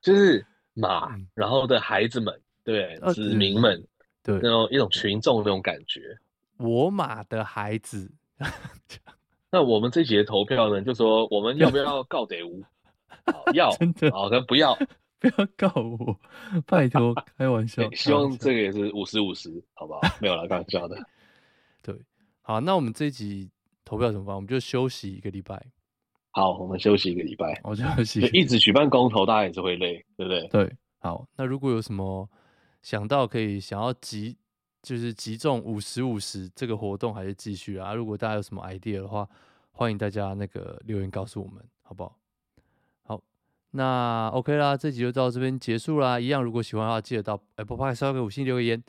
[0.01, 3.87] 就是马，嗯然后的孩子们，对，呃子民们，
[4.25, 6.19] 对那，种一种群众那种感觉。
[6.63, 8.11] 我马的孩子，
[9.51, 12.63] 那我们这一集的投票呢，就说我们要不要告得无？
[13.55, 14.77] 要，真的好跟不要。
[15.23, 16.19] 不要告我，
[16.67, 17.81] 拜托，开玩笑。
[17.85, 20.01] 欸希望这个个也是五十五十，好不好？
[20.21, 20.97] 没有啦，开玩笑的。
[21.81, 21.95] 对，
[22.41, 23.49] 好，那我们这一集
[23.85, 24.35] 投票怎么办？
[24.35, 25.65] 我们就休息一个礼拜，
[26.33, 27.61] 好，我们休息一个礼拜。
[27.63, 30.49] 我就休息就一直举办公投，大家也是会累，对不对？
[30.49, 32.29] 对，好，那如果有什么
[32.83, 34.37] 想到可以想要集，
[34.83, 37.95] 就是集中五十五十这个活动还是继续啊？
[37.95, 39.29] 如果大家有什么 idea 的话，
[39.71, 42.17] 欢迎大家那个留言告诉我们，好不好？
[43.05, 43.23] 好，
[43.71, 46.19] 那 OK 啦，这集就到这边结束啦。
[46.19, 48.83] 一样，如果喜欢的话，记得到 Apple Podcast 刷个五星留个言，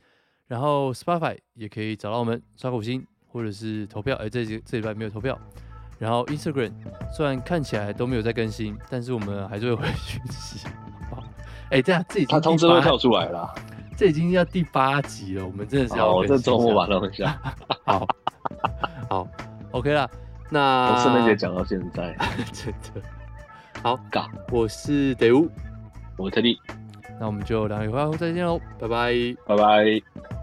[0.48, 4.16] 然后 Spotify 也可以找到我们刷个五星，或者是投票。
[4.16, 5.40] 哎，这集这礼拜没有投票。
[6.00, 6.74] 然后 Instagram
[7.16, 10.68] 虽然看起来都没有在更新，但是我们还是会回讯息。
[11.70, 13.54] 哎，这样这已经他通知会跳出来了。
[13.96, 17.40] 这已经要第八集了，我们真的是要我，这周末把它弄一下。
[17.86, 18.08] 好，
[19.10, 19.28] 好
[19.72, 20.10] ，OK 啦。
[20.50, 22.16] 那我圣诞节讲到现在，
[22.52, 23.02] 真的
[23.82, 24.28] 好尬。
[24.52, 25.50] 我是德乌，
[26.18, 26.60] 我是特地，
[27.20, 29.14] 那我们就两个礼拜后再见喽，拜拜，
[29.48, 30.43] 拜拜。